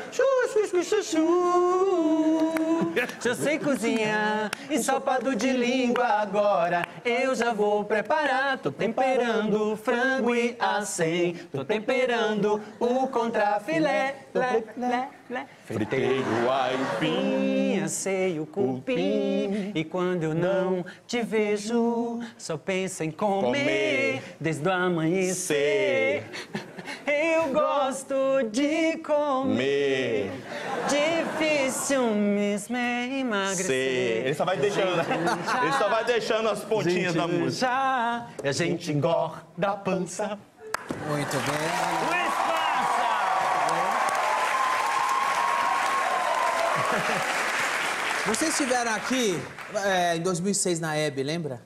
[0.09, 2.66] Cuscuz, cuscuz, chuchu.
[3.21, 6.85] Já sei cozinhar ensopado de língua agora.
[7.05, 8.57] Eu já vou preparar.
[8.57, 11.35] Tô temperando frango e acém.
[11.51, 14.15] Tô temperando o contrafilé.
[14.33, 15.45] Lé, lé, lé.
[15.65, 17.81] Fritei o aipim.
[17.83, 24.21] Assei o cupim E quando eu não te vejo Só penso em comer.
[24.39, 26.25] Desde o amanhecer
[27.05, 28.15] Eu gosto
[28.51, 30.31] de comer
[30.89, 34.17] Difícil mesmo é emagrecer Sei.
[34.25, 37.67] Ele só vai deixando, ele só vai deixando as pontinhas da música.
[37.67, 40.37] Já, e a gente engorda a pança
[41.07, 42.07] Muito bem.
[42.09, 42.57] Luiz França!
[48.27, 49.39] Vocês estiveram aqui
[49.85, 51.61] é, em 2006 na Hebe, lembra?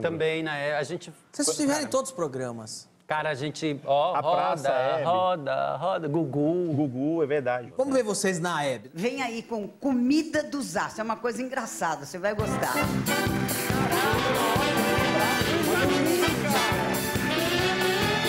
[0.00, 0.74] Também, né?
[0.74, 1.12] A gente...
[1.30, 2.88] Vocês estiveram em todos os programas.
[3.06, 5.04] Cara, a gente, ó, A roda, Praça Hebe.
[5.04, 6.72] roda, roda, Gugu.
[6.72, 7.72] Gugu, é verdade.
[7.76, 8.90] Vamos ver vocês na Hebe.
[8.94, 10.98] Vem aí com comida dos astros.
[10.98, 12.74] É uma coisa engraçada, você vai gostar.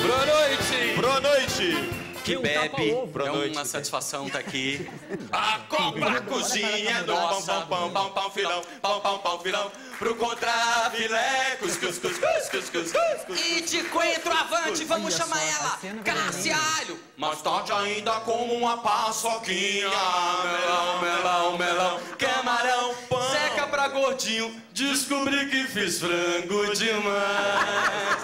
[0.05, 1.01] Boa noite!
[1.01, 1.98] Boa noite!
[2.29, 2.91] Que um bebe.
[3.11, 3.55] Boa É noite.
[3.55, 4.87] uma satisfação estar aqui.
[5.31, 9.71] A Copa Cozinha do pão, pão, pão, pão, pão, filão, pão, pão, pão, filão.
[9.97, 12.91] Pro contra filé, cus, cus, cus, cus, cus, cus,
[13.25, 13.39] cus.
[13.39, 16.97] E de coentro avante, vamos chamar ela Cássia Alho.
[17.17, 19.89] Mais tarde ainda como uma paçoquinha.
[19.89, 23.21] Melão, melão, melão, camarão, pão.
[23.29, 28.19] Seca pra gordinho, descobri que fiz frango demais.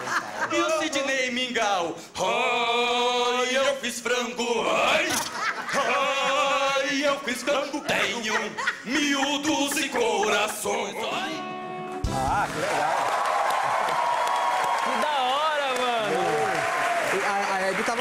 [0.52, 5.08] E o Sidney Mingau, ai, eu fiz frango, ai,
[5.74, 7.82] ai, eu fiz frango.
[7.82, 8.34] Tenho
[8.86, 11.34] miúdos e corações, ai.
[12.14, 13.25] Ah, que legal.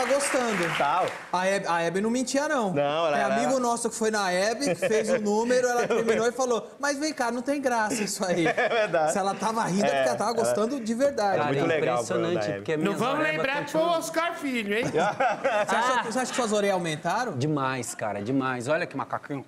[0.05, 0.77] Tava gostando.
[0.79, 1.07] Tal.
[1.33, 2.73] A Hebe, a Hebe não mentia, não.
[2.73, 5.87] Não, ela- É ela- amigo nosso que foi na Hebe, que fez o número, ela
[5.89, 8.45] terminou e falou: Mas vem cá, não tem graça isso aí.
[8.65, 9.13] É verdade.
[9.13, 11.39] Se ela tava rindo, é, É, porque ela tava ela- gostando de verdade.
[11.39, 14.75] Cara, Muito legal o programa impressionante, porque Não vamos lembrar que foi o Oscar Filho,
[14.77, 14.85] hein?
[14.87, 17.33] Você, acha, você acha que suas orelhas aumentaram?
[17.37, 18.69] Demais, cara, demais.
[18.69, 19.45] Olha que macaquinho.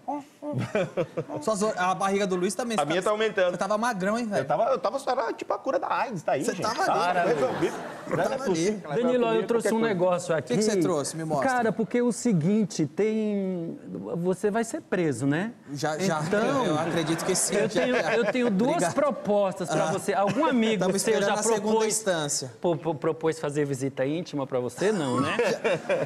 [1.42, 2.76] Suas A barriga do Luiz também.
[2.78, 3.50] A minha tá aumentando.
[3.52, 4.42] Você tava magrão, hein, velho?
[4.42, 6.62] Eu tava, eu tava só era tipo a cura da AIDS, tá aí, Você gente.
[6.62, 6.86] tava ali.
[6.86, 7.74] Tá Cara, resolvido.
[8.08, 8.96] Não é tava.
[9.02, 10.52] Danilo, eu trouxe um negócio aqui.
[10.54, 11.16] O que, que você trouxe?
[11.16, 11.48] Me mostra.
[11.48, 13.78] Cara, porque o seguinte, tem.
[14.22, 15.52] Você vai ser preso, né?
[15.72, 16.20] Já, já.
[16.22, 17.56] Então, eu acredito que sim.
[17.56, 17.80] Eu já.
[17.82, 18.94] tenho, eu tenho duas Obrigado.
[18.94, 19.92] propostas para Ah.
[19.92, 20.12] você.
[20.12, 22.52] Algum amigo Tamo seu já a segunda propôs, instância.
[22.60, 24.92] pro- pro- propôs fazer visita íntima para você?
[24.92, 25.36] Não, né?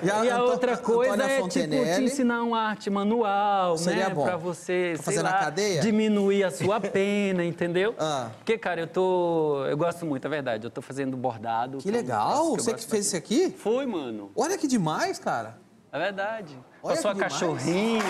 [0.03, 4.15] Já- e a outra coisa Antônia é tipo te ensinar uma arte manual, Seria né?
[4.15, 4.25] bom.
[4.31, 5.81] Para você, Pra na lá, cadeia?
[5.81, 7.95] diminuir a sua pena, entendeu?
[7.99, 8.31] Ah.
[8.39, 9.65] Porque, cara, eu tô.
[9.67, 10.65] Eu gosto muito, é verdade.
[10.67, 11.79] Eu tô fazendo bordado.
[11.79, 12.51] Que legal.
[12.57, 13.51] Você que fez isso aqui?
[13.51, 14.31] Foi, mano.
[14.37, 15.59] Olha que demais, cara.
[15.93, 16.57] É verdade.
[16.83, 18.01] Olha Com a sua que cachorrinha.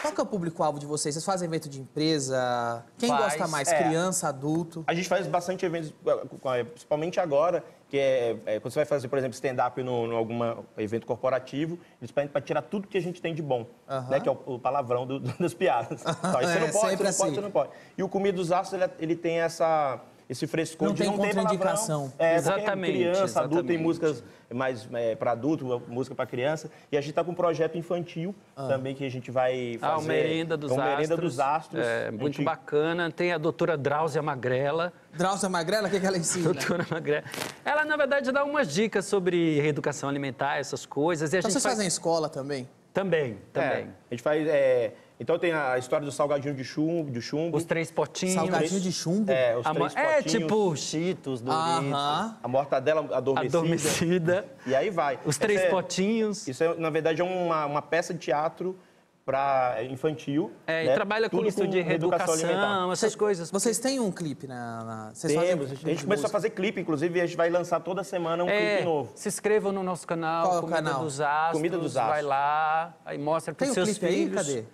[0.00, 1.14] Qual que é o público-alvo de vocês?
[1.14, 2.84] Vocês fazem evento de empresa?
[2.96, 3.68] Quem Faz, gosta mais?
[3.68, 3.82] é.
[3.82, 4.84] Criança, adulto?
[4.86, 9.08] A gente faz bastante eventos, eh, principalmente agora, que é, é, quando você vai fazer,
[9.08, 10.38] por exemplo, stand-up em algum
[10.76, 13.66] evento corporativo, eles pedem para tirar tudo que a gente tem de bom,
[14.10, 14.20] né?
[14.20, 16.02] Que é o, o palavrão do- das piadas.
[16.02, 17.34] Então, isso você não pode, você não pode, assim.
[17.34, 17.70] você não pode.
[17.96, 21.18] E o Comida dos Astros, ele, ele tem essa, esse frescor Não de tem não
[21.18, 22.10] ter contraindicação.
[22.10, 22.14] palavrão.
[22.18, 23.82] É, porque Exatamente, criança, adulto, tem exatamente.
[23.82, 26.70] músicas mais para adulto, música para criança.
[26.92, 29.92] E a gente está com um projeto infantil também que a gente vai fazer.
[29.94, 30.96] Ah, o Merenda dos é um Astros.
[30.96, 31.86] Merenda dos Astros.
[31.86, 33.10] É, muito gente- bacana.
[33.10, 34.92] Tem a doutora Drauzia Magrela.
[35.16, 36.52] Drauzia Magrela, o que, que ela ensina?
[36.52, 37.24] Doutora Magrela.
[37.64, 41.32] Ela, na verdade, dá umas dicas sobre reeducação alimentar, essas coisas.
[41.32, 41.74] E a Então gente vocês faz...
[41.76, 42.68] fazem escola também?
[42.92, 43.70] Também, também.
[43.70, 44.46] É, a gente faz.
[44.46, 47.56] é, então tem a história do salgadinho de chumbo, de chumbo.
[47.56, 48.34] Os três potinhos.
[48.34, 49.30] Salgadinho de chumbo?
[49.32, 50.32] É, os A três é potinhos.
[50.32, 51.92] tipo Cheetos, Doritos.
[51.92, 52.38] Aham.
[52.42, 53.58] A mortadela adormecida.
[53.58, 54.46] Adormecida.
[54.66, 55.16] E aí vai.
[55.24, 56.46] Os Essa três é- potinhos.
[56.46, 58.78] Isso, é, na verdade, é uma, uma peça de teatro
[59.24, 60.50] para infantil.
[60.66, 60.90] É, né?
[60.92, 62.88] e trabalha com Tudo isso de reeducação alimentar.
[62.90, 63.50] essas coisas.
[63.50, 64.84] Vocês têm um clipe na...
[64.84, 65.10] na...
[65.12, 67.36] Vocês Temos, fazem a gente clipe de começou a fazer clipe, inclusive, e a gente
[67.36, 69.12] vai lançar toda semana um É, clipe novo.
[69.14, 71.02] se inscrevam no nosso canal, Qual é o Comida canal?
[71.04, 71.52] dos Astros.
[71.58, 72.26] Comida dos Vai Astros.
[72.26, 74.14] lá, aí mostra o seus clipe aí?
[74.14, 74.34] filhos.
[74.46, 74.64] Cadê?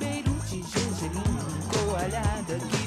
[0.00, 1.38] Beirute, gergelim,
[1.72, 2.81] coalhada,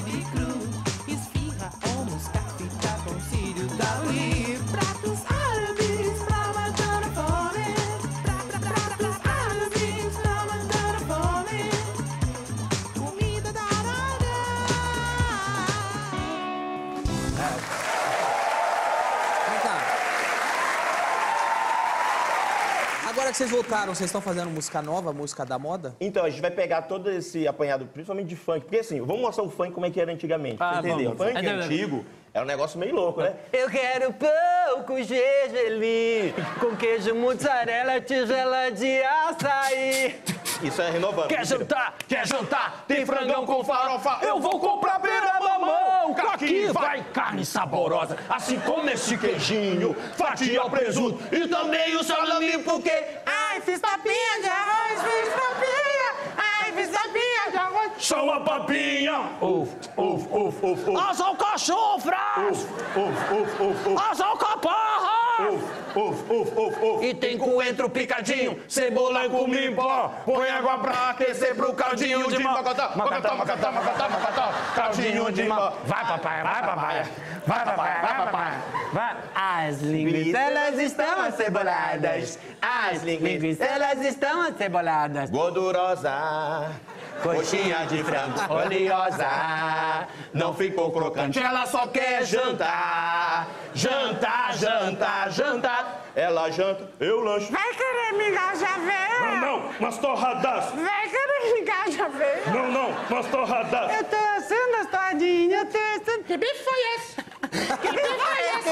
[23.36, 25.94] que vocês voltaram, vocês estão fazendo música nova, música da moda?
[26.00, 28.60] Então, a gente vai pegar todo esse apanhado, principalmente de funk.
[28.60, 30.56] Porque assim, vamos mostrar o funk como é que era antigamente.
[30.58, 31.10] Ah, entendeu?
[31.10, 31.34] O vamos.
[31.34, 33.34] funk É, antigo era um negócio meio louco, né?
[33.52, 40.18] Eu quero pouco gergelim, com queijo mussarela, tigela de açaí.
[40.62, 41.28] Isso é renovando.
[41.28, 41.94] Quer jantar?
[42.08, 42.84] Quer jantar?
[42.88, 44.18] Tem frangão com farofa?
[44.22, 51.18] Eu vou comprar beira mamão, aqui vai carne saborosa, assim como esse queijinho, fatia presunto
[51.34, 52.92] e também o salame, porque...
[53.24, 55.96] Ai, fiz papinha de arroz, fiz papinha
[56.36, 57.92] Ai, fiz papinha de arroz.
[57.98, 61.10] São a papinha, uf, uf, uf, uf, uf.
[61.10, 62.66] As alcachofras, uf,
[62.96, 64.10] uf, uf, uf.
[64.10, 67.04] As alcaparras, uf, uf, uf, uf, uf.
[67.04, 72.92] E tem coentro picadinho, cebola com mimbó, põe água pra aquecer pro caldinho de macatá,
[72.94, 75.76] macatá, macatá, macatá, macatá, caldinho de macatá.
[75.84, 77.04] Vai, papai, vai, papai,
[77.46, 78.52] vai, papai, vai, papai,
[78.92, 79.16] vai.
[79.34, 85.30] As linguiças, elas estão aceboladas, as linguiças, elas estão aceboladas.
[85.30, 86.70] Gordurosa,
[87.22, 91.38] coxinha de frango oleosa, não ficou crocante.
[91.38, 96.02] Ela só quer jantar, jantar, jantar, jantar.
[96.14, 97.52] Ela janta, eu lancho.
[97.52, 99.40] Vai querer migar já veio?
[99.40, 100.64] não, umas torradas.
[100.72, 102.50] Vai querer migar já veio?
[102.54, 103.96] Não, não, umas torradas.
[103.96, 106.24] Eu tô assando as todinhas, eu tô assando...
[106.24, 107.16] Que bife foi esse?
[107.16, 108.70] Que bife foi esse?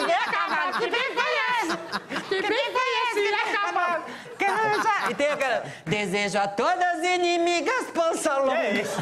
[0.78, 2.24] Que bife foi esse?
[2.28, 4.04] que bem conheci acabou.
[4.38, 5.10] Canja.
[5.10, 5.64] E tem aquela.
[5.86, 8.56] Desejo a todas as inimigas pança longa.
[8.58, 8.96] É isso.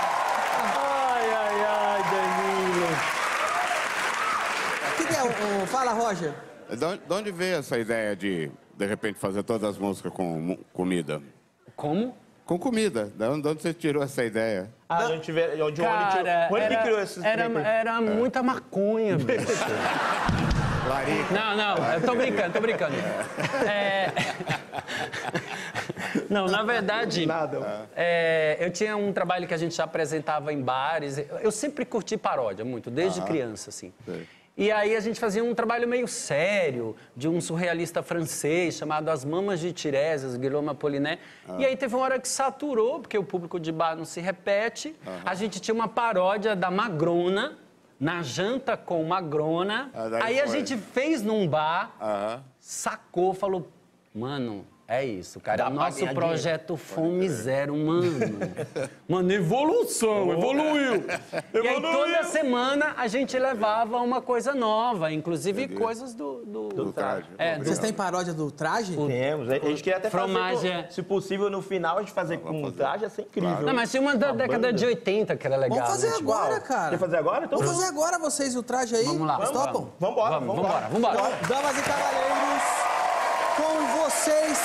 [0.00, 2.86] Ai, ai, ai, Danilo.
[4.92, 6.32] O que, que é o, o- Fala, Roger.
[6.76, 10.56] De onde, de onde veio essa ideia de, de repente, fazer todas as músicas com
[10.72, 11.22] comida?
[11.74, 12.14] Como?
[12.48, 13.12] Com comida.
[13.14, 14.70] De onde, de onde você tirou essa ideia?
[14.88, 15.54] Ah, de onde tiver.
[15.54, 15.90] De onde tirou.
[15.90, 19.66] Cara, Onde ele era, criou esses era, era muita maconha, bicho.
[21.30, 22.94] Não, não, eu tô brincando, tô brincando.
[23.68, 24.10] É...
[26.30, 27.26] Não, na verdade,
[27.94, 31.18] é, eu tinha um trabalho que a gente já apresentava em bares.
[31.42, 33.92] Eu sempre curti paródia muito, desde Ah, criança, assim.
[34.58, 39.24] E aí a gente fazia um trabalho meio sério, de um surrealista francês chamado As
[39.24, 41.20] Mamas de Tiresias, Guilherme Apollinaire.
[41.58, 44.96] E aí teve uma hora que saturou, porque o público de bar não se repete.
[45.24, 47.56] A gente tinha uma paródia da Magrona,
[48.00, 49.92] na janta com Magrona.
[49.94, 50.58] daí aí a foi.
[50.58, 52.42] gente fez num bar, Aham.
[52.58, 53.68] sacou, falou,
[54.12, 54.66] mano...
[54.90, 55.58] É isso, cara.
[55.58, 58.08] Dá É o nosso projeto Fome Zero, mano.
[59.06, 61.04] Mano, evolução, evoluiu.
[61.52, 66.42] E aí, toda semana, a gente levava uma coisa nova, inclusive coisas do...
[66.46, 67.26] Do, Do traje.
[67.36, 68.96] É, do- Vocês têm paródia do traje?
[68.96, 69.50] Temos.
[69.50, 70.72] A gente queria até Fromagem.
[70.72, 73.60] fazer, se possível, no final, a gente fazer com um traje, ia ser incrível.
[73.60, 74.72] Não, mas tinha uma da A década banda.
[74.72, 75.78] de 80 que era legal.
[75.80, 76.16] Vamos fazer né?
[76.16, 76.90] Tipo, agora, cara.
[76.90, 77.44] Quer fazer agora?
[77.44, 79.04] Então Vamos fazer agora vocês o traje aí.
[79.04, 79.36] Vamos lá.
[79.36, 79.90] Vocês Vamos, topam?
[80.00, 81.28] Vambora, Vamos, vambora.
[81.46, 82.87] damas e cavaleiros,
[83.58, 84.58] com vocês,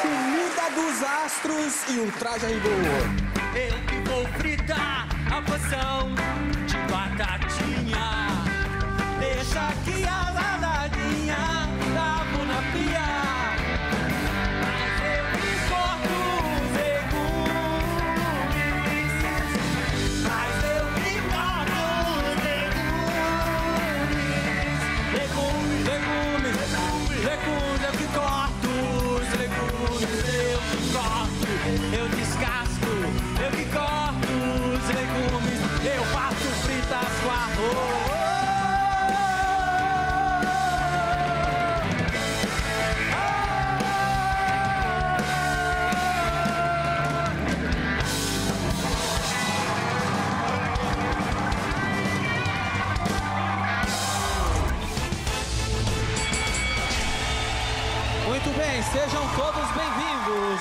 [0.00, 2.72] comida dos astros e o traje rigor.
[3.56, 6.37] Eu que vou fritar a poção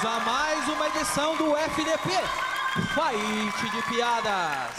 [0.07, 2.11] a mais uma edição do FDP
[2.93, 4.71] Fight de Piadas.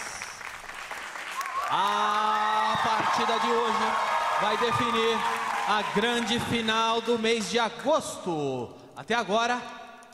[1.68, 3.93] A partida de hoje
[4.41, 5.18] vai definir
[5.68, 8.70] a grande final do mês de agosto.
[8.97, 9.61] Até agora,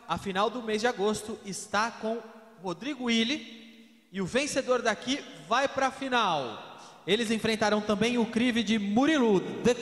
[0.09, 2.19] a final do mês de agosto está com
[2.61, 6.59] Rodrigo Willi e o vencedor daqui vai para a final.
[7.07, 9.77] Eles enfrentarão também o crive de Murilo de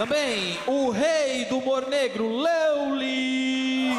[0.00, 3.92] Também o rei do humor negro, Leuli.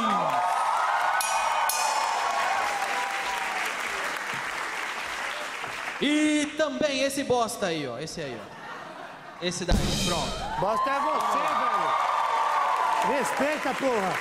[6.01, 7.99] E também esse bosta aí, ó.
[7.99, 9.45] Esse aí, ó.
[9.45, 9.77] Esse daí,
[10.07, 10.59] pronto.
[10.59, 11.37] Bosta é você,
[13.05, 13.19] velho.
[13.19, 14.15] Respeita, porra.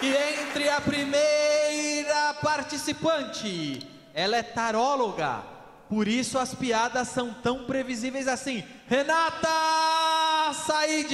[0.00, 5.42] E entre a primeira participante, ela é taróloga.
[5.88, 8.62] Por isso as piadas são tão previsíveis assim.
[8.86, 9.87] Renata
[10.68, 11.10] Said.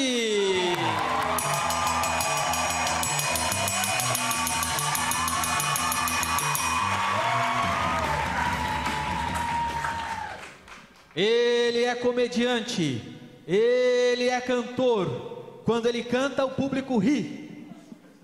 [11.15, 13.17] Ele é comediante.
[13.47, 15.63] Ele é cantor.
[15.65, 17.69] Quando ele canta, o público ri.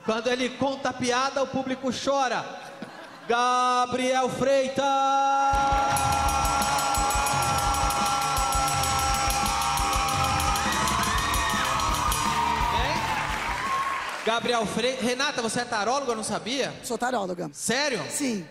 [0.05, 2.45] Quando ele conta piada, o público chora.
[3.29, 5.50] Gabriel Freitas.
[14.31, 15.05] Gabriel Freitas.
[15.05, 16.13] Renata, você é taróloga?
[16.13, 16.73] Eu não sabia?
[16.85, 17.51] Sou taróloga.
[17.53, 18.01] Sério?
[18.09, 18.47] Sim.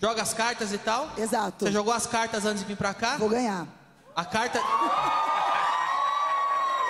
[0.00, 1.10] Joga as cartas e tal?
[1.18, 1.64] Exato.
[1.64, 3.16] Você jogou as cartas antes de vir pra cá?
[3.16, 3.66] Vou ganhar.
[4.14, 4.60] A carta.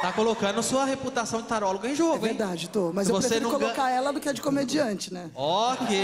[0.02, 2.36] Tá colocando sua reputação de taróloga em jogo, É hein?
[2.36, 2.92] verdade, tô.
[2.92, 5.30] Mas Se eu você prefiro não colocar ela do que a de comediante, né?
[5.34, 5.96] Ok.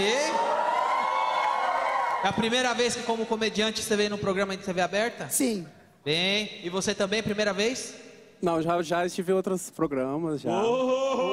[2.23, 5.29] É a primeira vez que, como comediante, você veio no programa de TV aberta?
[5.29, 5.67] Sim.
[6.03, 6.49] Bem.
[6.63, 7.93] E você também, primeira vez?
[8.41, 10.49] Não, já, já estive em outros programas, já.
[10.49, 11.30] Calma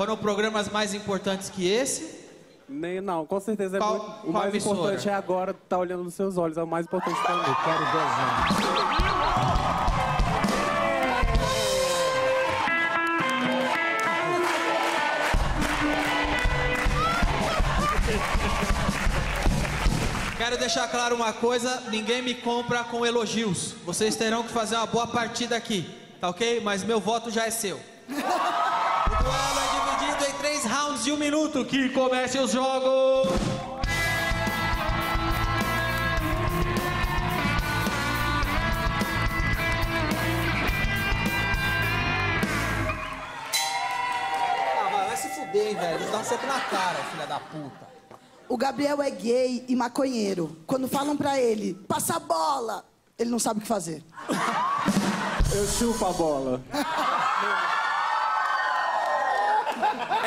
[0.00, 2.24] Foram programas mais importantes que esse?
[2.66, 4.78] Nem, não, com certeza é Qual- muito, o qual mais emissora?
[4.78, 7.42] importante é agora estar olhando nos seus olhos, é o mais importante mim.
[7.46, 9.60] Eu quero gozar.
[20.36, 23.74] Quero deixar claro uma coisa: ninguém me compra com elogios.
[23.84, 25.88] Vocês terão que fazer uma boa partida aqui,
[26.20, 26.60] tá ok?
[26.62, 27.78] Mas meu voto já é seu.
[31.10, 31.64] De um minuto.
[31.64, 33.28] Que comece os jogos!
[44.78, 46.12] Ah, vai, vai se fuder, hein, velho.
[46.12, 47.90] Dá um soco na cara, filha da puta.
[48.48, 50.56] O Gabriel é gay e maconheiro.
[50.66, 52.84] Quando falam pra ele, passa a bola,
[53.18, 54.04] ele não sabe o que fazer.
[55.52, 56.62] Eu chupo a bola.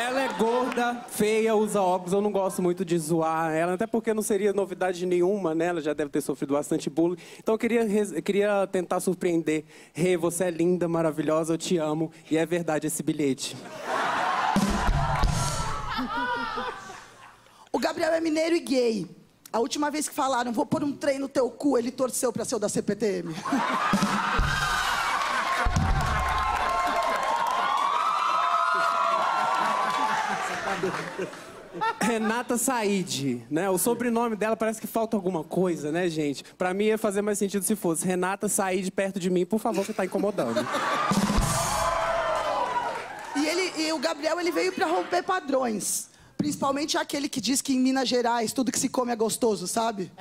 [0.04, 2.12] Ela é gorda, feia, usa óculos.
[2.12, 5.64] Eu não gosto muito de zoar ela, até porque não seria novidade nenhuma, né?
[5.64, 7.16] Ela já deve ter sofrido bastante bullying.
[7.38, 7.86] Então eu queria,
[8.20, 9.64] queria tentar surpreender.
[9.94, 12.12] Rê, você é linda, maravilhosa, eu te amo.
[12.30, 13.56] E é verdade esse bilhete.
[17.72, 19.06] O Gabriel é mineiro e gay.
[19.50, 22.44] A última vez que falaram, vou pôr um trem no teu cu, ele torceu pra
[22.44, 23.34] ser o da CPTM.
[32.00, 33.68] Renata Said, né?
[33.68, 36.44] O sobrenome dela parece que falta alguma coisa, né, gente?
[36.56, 39.84] Pra mim ia fazer mais sentido se fosse Renata Said perto de mim, por favor,
[39.84, 40.66] que tá incomodando.
[43.36, 46.08] E, ele, e o Gabriel ele veio pra romper padrões.
[46.36, 50.12] Principalmente aquele que diz que em Minas Gerais tudo que se come é gostoso, sabe?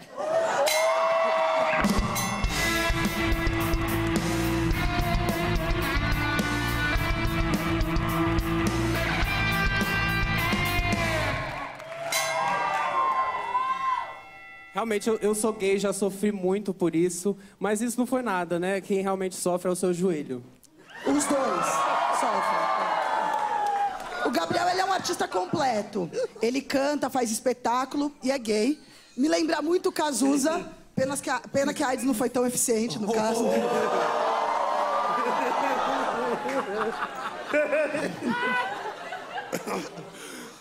[14.74, 18.59] Realmente, eu, eu sou gay, já sofri muito por isso, mas isso não foi nada,
[18.59, 18.82] né?
[18.82, 20.43] Quem realmente sofre é o seu joelho.
[21.05, 21.65] Os dois
[22.19, 22.63] sofrem.
[24.26, 26.09] O Gabriel ele é um artista completo.
[26.41, 28.80] Ele canta, faz espetáculo e é gay.
[29.15, 30.67] Me lembra muito Cazuza.
[30.95, 33.45] Pena que a, pena que a AIDS não foi tão eficiente no caso.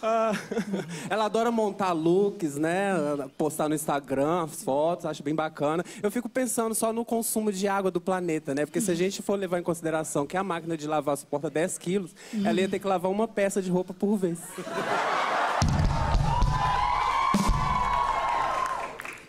[0.03, 0.32] Ah,
[1.09, 2.92] ela adora montar looks, né?
[3.38, 5.84] Postar no Instagram as fotos, acho bem bacana.
[6.03, 8.66] Eu fico pensando só no consumo de água do planeta, né?
[8.66, 11.78] Porque se a gente for levar em consideração que a máquina de lavar suporta 10
[11.78, 12.11] quilos,
[12.44, 14.40] ela ia ter que lavar uma peça de roupa por vez.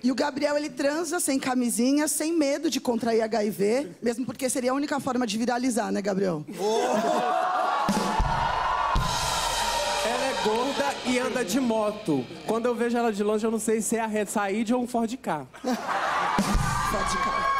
[0.04, 4.72] E o Gabriel ele transa sem camisinha, sem medo de contrair HIV, mesmo porque seria
[4.72, 6.44] a única forma de viralizar, né, Gabriel?
[6.50, 7.60] É
[10.44, 12.26] gorda e anda de moto.
[12.46, 14.84] Quando eu vejo ela de longe, eu não sei se é a Red Said ou
[14.84, 15.48] um Ford K.
[15.62, 17.54] Pode ficar.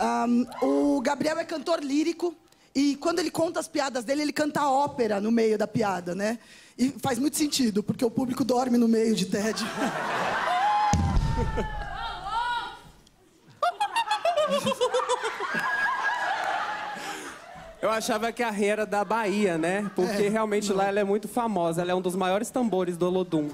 [0.00, 2.41] Ahn, o Gabriel é cantor lírico
[2.74, 6.38] e quando ele conta as piadas dele, ele canta ópera no meio da piada, né?
[6.78, 9.62] E faz muito sentido, porque o público dorme no meio de Ted.
[17.80, 19.90] Eu achava que a Rê era da Bahia, né?
[19.96, 21.82] Porque É, realmente lá ela é muito famosa.
[21.82, 23.48] Ela é um dos maiores tambores do Olodum.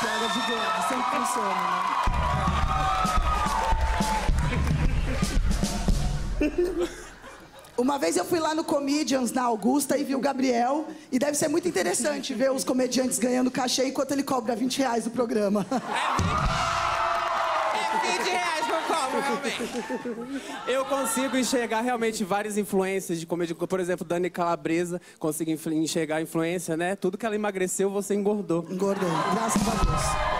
[0.00, 1.99] Piada de gordo, sempre funciona, né?
[7.76, 10.86] Uma vez eu fui lá no Comedians, na Augusta, e vi o Gabriel.
[11.10, 15.06] E deve ser muito interessante ver os comediantes ganhando cachê enquanto ele cobra 20 reais
[15.06, 15.66] o programa.
[18.02, 19.62] 20 reais que eu cobro, realmente.
[20.68, 23.54] Eu consigo enxergar realmente várias influências de comédia.
[23.54, 26.94] Por exemplo, Dani Calabresa, consigo enxergar a influência, né?
[26.96, 28.66] Tudo que ela emagreceu, você engordou.
[28.70, 30.39] Engordou, graças a Deus.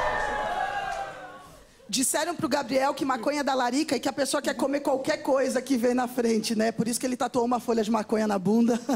[1.90, 5.24] Disseram pro Gabriel que maconha é da larica e que a pessoa quer comer qualquer
[5.24, 6.70] coisa que vê na frente, né?
[6.70, 8.80] Por isso que ele tatuou uma folha de maconha na bunda.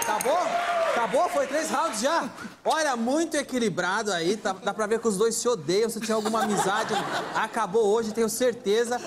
[0.00, 0.38] Acabou?
[0.92, 1.28] Acabou?
[1.28, 2.30] Foi três rounds já?
[2.64, 4.38] Olha, muito equilibrado aí.
[4.38, 5.90] Tá- dá pra ver que os dois se odeiam.
[5.90, 6.94] Se tinha alguma amizade,
[7.34, 8.98] acabou hoje, tenho certeza.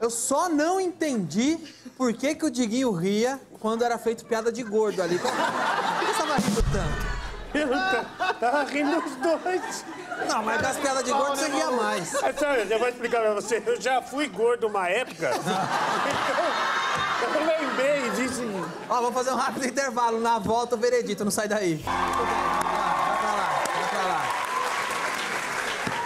[0.00, 1.58] Eu só não entendi
[1.96, 5.18] por que, que o Diguinho ria quando era feito piada de gordo ali.
[5.18, 7.10] Por que você tava rindo tanto?
[7.52, 7.68] Eu
[8.34, 9.84] tava rindo os dois.
[10.28, 12.14] Não, mas das piadas de gordo você ria mais.
[12.14, 13.62] É sério, eu vou explicar pra você.
[13.66, 15.30] Eu já fui gordo uma época.
[17.22, 18.40] Então, eu lembrei disso.
[18.88, 20.18] Ó, vamos fazer um rápido intervalo.
[20.20, 21.74] Na volta, o veredito, não sai daí.
[21.74, 24.22] Vai pra lá, vai pra lá.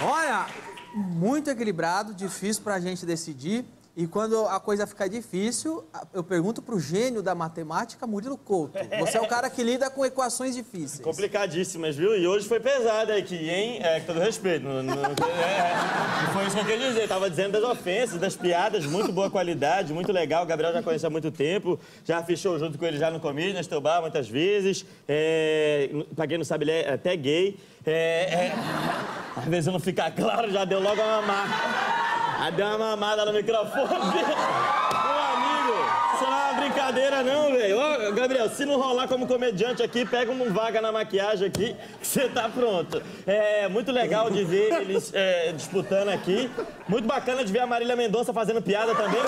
[0.03, 0.47] Olha,
[0.93, 3.65] muito equilibrado, difícil pra gente decidir.
[3.97, 8.77] E quando a coisa fica difícil, eu pergunto pro gênio da matemática, Murilo Couto.
[8.99, 10.99] Você é o cara que lida com equações difíceis.
[11.01, 12.17] Complicadíssimas, viu?
[12.19, 13.79] E hoje foi pesada aqui, hein?
[13.81, 14.65] É, com todo respeito.
[14.67, 17.07] Não, não- é, não foi isso que eu queria dizer.
[17.07, 20.43] Tava dizendo das ofensas, das piadas, muito boa qualidade, muito legal.
[20.43, 21.79] O Gabriel já conhece há muito tempo.
[22.05, 24.85] Já show junto com ele já no Comedians, Nesteu Bar, muitas vezes.
[25.07, 27.57] É, pra quem não sabe, ele é até gay.
[27.87, 28.55] É, é,
[29.37, 32.24] às vezes não fica claro, já deu logo a mamar.
[32.39, 33.89] Já deu uma mamada no microfone.
[33.89, 35.75] Meu amigo,
[36.15, 37.79] isso não é uma brincadeira não, velho.
[37.79, 42.07] Ó, Gabriel, se não rolar como comediante aqui, pega uma vaga na maquiagem aqui, que
[42.07, 43.03] você tá pronto.
[43.27, 46.51] É muito legal de ver eles é, disputando aqui.
[46.89, 49.23] Muito bacana de ver a Marília Mendonça fazendo piada também.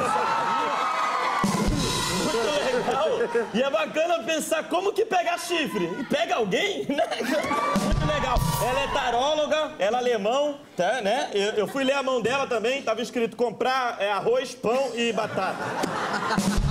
[3.09, 3.47] Legal.
[3.55, 5.85] E é bacana pensar como que pega chifre.
[5.99, 6.87] E pega alguém?
[6.89, 8.39] Muito legal.
[8.63, 11.31] Ela é taróloga, ela é alemão, tá, né?
[11.33, 15.13] Eu, eu fui ler a mão dela também, tava escrito comprar é, arroz, pão e
[15.13, 15.65] batata.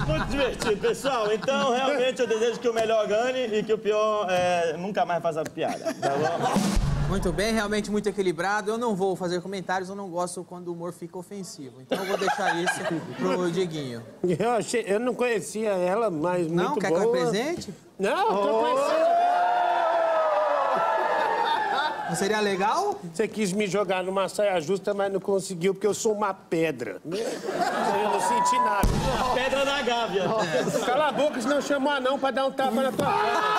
[0.07, 1.31] Muito divertido, pessoal.
[1.31, 5.21] Então, realmente, eu desejo que o melhor ganhe e que o pior é, nunca mais
[5.21, 6.94] faça piada, tá bom?
[7.07, 8.71] Muito bem, realmente muito equilibrado.
[8.71, 11.79] Eu não vou fazer comentários, eu não gosto quando o humor fica ofensivo.
[11.81, 12.79] Então eu vou deixar isso
[13.17, 14.03] pro Dieguinho.
[14.23, 16.69] Eu, achei, eu não conhecia ela, mas Não?
[16.71, 16.99] muito Quer boa.
[17.01, 17.73] que eu apresente?
[17.99, 18.61] Não, eu tô Oh.
[18.63, 19.15] conhecendo.
[22.07, 22.99] Não seria legal?
[23.11, 27.01] Você quis me jogar numa saia justa, mas não conseguiu, porque eu sou uma pedra.
[27.03, 28.87] Eu não senti nada.
[29.33, 30.23] Pedra da Gávea.
[30.85, 33.54] Cala a boca, senão chama o anão pra dar um tapa na tua cara.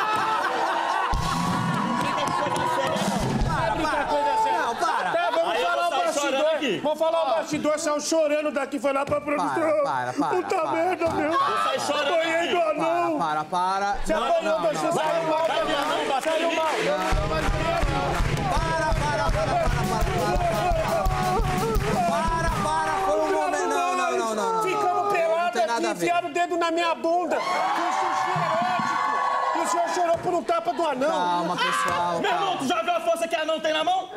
[6.66, 6.80] Aqui.
[6.82, 9.54] Vamos falar o bastidor, saiu chorando daqui, foi lá pra produção.
[9.84, 11.30] para, para, Puta para, merda, para, meu.
[11.38, 11.62] para.
[11.62, 13.18] Sai chorando Apanhei do anão.
[13.18, 13.96] Para, para.
[14.04, 15.46] Você apanhou, você saiu mal.
[16.22, 16.66] Saiu mal.
[18.50, 20.04] Para, para, para, para, para,
[22.08, 23.68] para, para, foi um momento.
[23.68, 24.52] Não, não, não, não.
[24.54, 24.62] não.
[24.62, 27.36] Ficamos Não pelados tem nada aqui, enfiaram o dedo na minha bunda.
[27.36, 29.16] Foi sushi erótico.
[29.56, 31.10] E o senhor chorou por um tapa do anão.
[31.10, 32.20] Calma, pessoal.
[32.20, 34.08] Meu irmão, tu já viu força que a não tem na mão?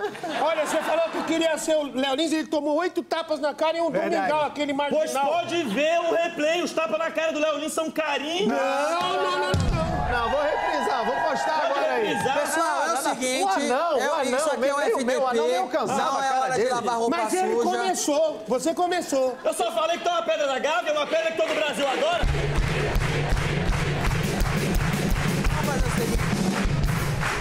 [0.41, 3.77] Olha, você falou que queria ser o Léo Lins, ele tomou oito tapas na cara
[3.77, 5.01] e um domingão, aquele marginal.
[5.01, 8.47] Pois pode ver o replay, os tapas na cara do Léo Lins são carinho.
[8.49, 9.89] Não, não, não, não.
[10.09, 12.07] Não, vou reprisar, vou postar Pode agora aí.
[12.07, 12.39] reprisar.
[12.39, 13.43] Pessoal, é o seguinte.
[13.43, 16.25] O anão, é, o anão, isso aqui é o meio anão meio cansado não a
[16.25, 16.69] é cara hora de dele.
[16.73, 17.63] lavar roupa Mas ele suja.
[17.63, 19.37] começou, você começou.
[19.43, 21.87] Eu só falei que tem uma pedra da Gávea, uma pedra que todo o Brasil
[21.87, 22.25] adora.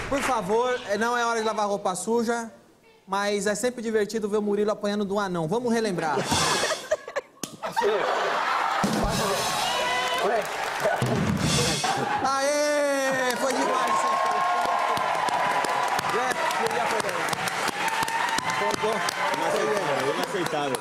[0.09, 2.51] Por favor, é, não é hora de lavar roupa suja,
[3.07, 5.47] mas é sempre divertido ver o Murilo apanhando do anão.
[5.47, 6.17] Vamos relembrar.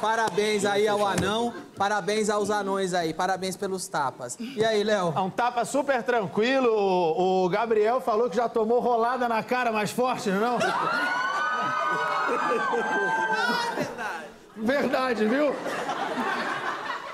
[0.01, 4.37] Parabéns aí ao anão, parabéns aos anões aí, parabéns pelos tapas.
[4.39, 5.13] E aí, Léo?
[5.17, 6.71] É um tapa super tranquilo.
[6.71, 10.57] O, Gabriel falou que já tomou rolada na cara mais forte, não?
[10.57, 10.59] é
[14.57, 15.55] Verdade, viu?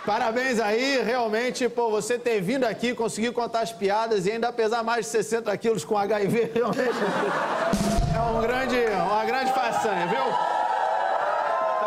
[0.04, 4.82] Parabéns aí, realmente, pô, você ter vindo aqui, conseguir contar as piadas e ainda pesar
[4.82, 6.98] mais de 60 quilos com HIV, realmente.
[8.14, 8.76] É um grande,
[9.06, 10.53] uma grande façanha, viu?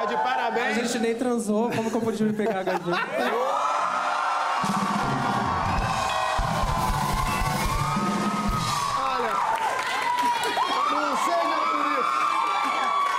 [0.08, 0.76] De A parabéns.
[0.76, 2.92] gente nem transou, como que eu pude me pegar HIV?
[9.00, 9.34] Olha,
[10.92, 13.18] não seja por isso.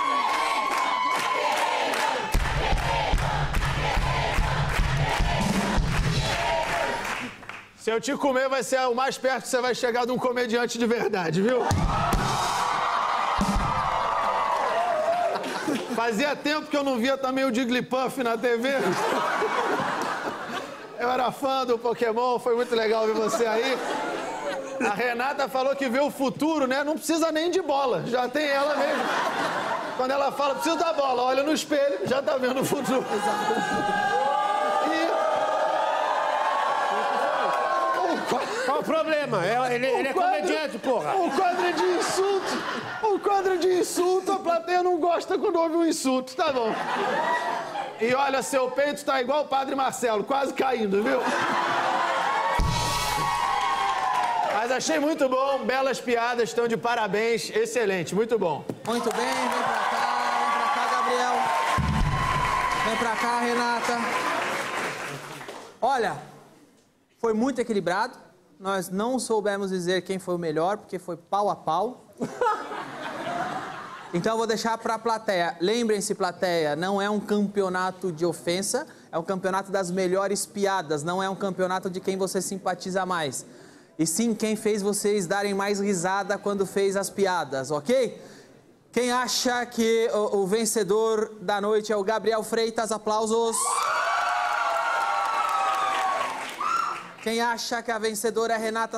[7.77, 10.17] Se eu te comer, vai ser o mais perto que você vai chegar de um
[10.17, 11.59] comediante de verdade, viu?
[15.99, 18.69] Fazia tempo que eu não via também o Jigglypuff na TV.
[20.97, 23.77] Eu era fã do Pokémon, foi muito legal ver você aí.
[24.79, 26.85] A Renata falou que vê o futuro, né?
[26.85, 29.03] Não precisa nem de bola, já tem ela mesmo.
[29.97, 33.03] Quando ela fala, preciso da bola, olha no espelho, já tá vendo o futuro.
[38.65, 39.39] Qual o problema?
[39.73, 41.13] Ele, ele é O quadro- comediante, porra.
[41.15, 42.48] O quadro é de insulto.
[43.01, 46.73] O quadro de insulto, a plateia não gosta quando ouve um insulto, tá bom.
[47.99, 51.19] E olha, seu peito tá igual o Padre Marcelo, quase caindo, viu?
[54.53, 58.65] Mas achei muito bom, belas piadas, estão de parabéns, excelente, muito bom.
[58.85, 61.33] Muito bem, vem pra cá, vem pra cá, Gabriel.
[62.85, 63.97] Vem pra cá, Renata.
[65.81, 66.17] Olha,
[67.17, 68.17] foi muito equilibrado.
[68.59, 72.05] Nós não soubemos dizer quem foi o melhor, porque foi pau a pau.
[74.11, 75.55] Então eu vou deixar para a plateia.
[75.61, 81.21] Lembrem-se, plateia, não é um campeonato de ofensa, é um campeonato das melhores piadas, não
[81.21, 83.45] é um campeonato de quem você simpatiza mais.
[83.99, 88.19] E sim quem fez vocês darem mais risada quando fez as piadas, ok?
[88.91, 93.55] Quem acha que o, o vencedor da noite é o Gabriel Freitas, aplausos.
[97.21, 98.97] Quem acha que a vencedora é Renata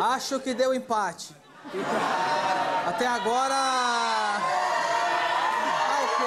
[0.00, 1.34] Acho que deu empate.
[2.86, 3.54] Até agora.
[3.54, 4.40] Ah,
[6.02, 6.24] o quê?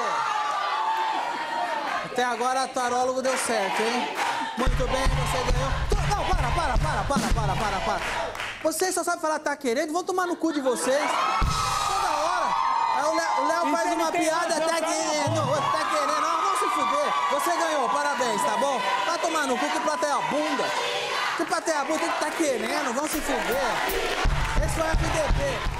[2.06, 4.08] Até agora, tarólogo deu certo, hein?
[4.58, 5.70] Muito bem, você ganhou.
[6.10, 8.00] Não, para, para, para, para, para, para, para.
[8.62, 11.00] Vocês só sabem falar tá querendo, vão tomar no cu de vocês.
[11.00, 12.54] Toda hora.
[12.96, 13.14] Aí o
[13.48, 14.86] Léo, faz uma piada, tá calma.
[14.86, 16.20] querendo, outro tá querendo.
[16.20, 17.14] Não, vamos se fuder.
[17.30, 18.78] Você ganhou, parabéns, tá bom?
[19.06, 20.99] Vai tomar no cu que plateia bunda.
[21.40, 24.62] Que plateia bunda que tá querendo, vão se fuder.
[24.62, 25.79] Esse foi o FDP.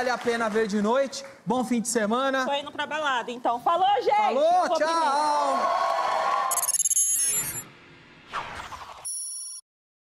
[0.00, 1.22] Vale a Pena Ver de Noite.
[1.44, 2.46] Bom fim de semana.
[2.46, 3.60] Tô indo pra balada, então.
[3.60, 4.16] Falou, gente!
[4.16, 5.49] Falou, tchau!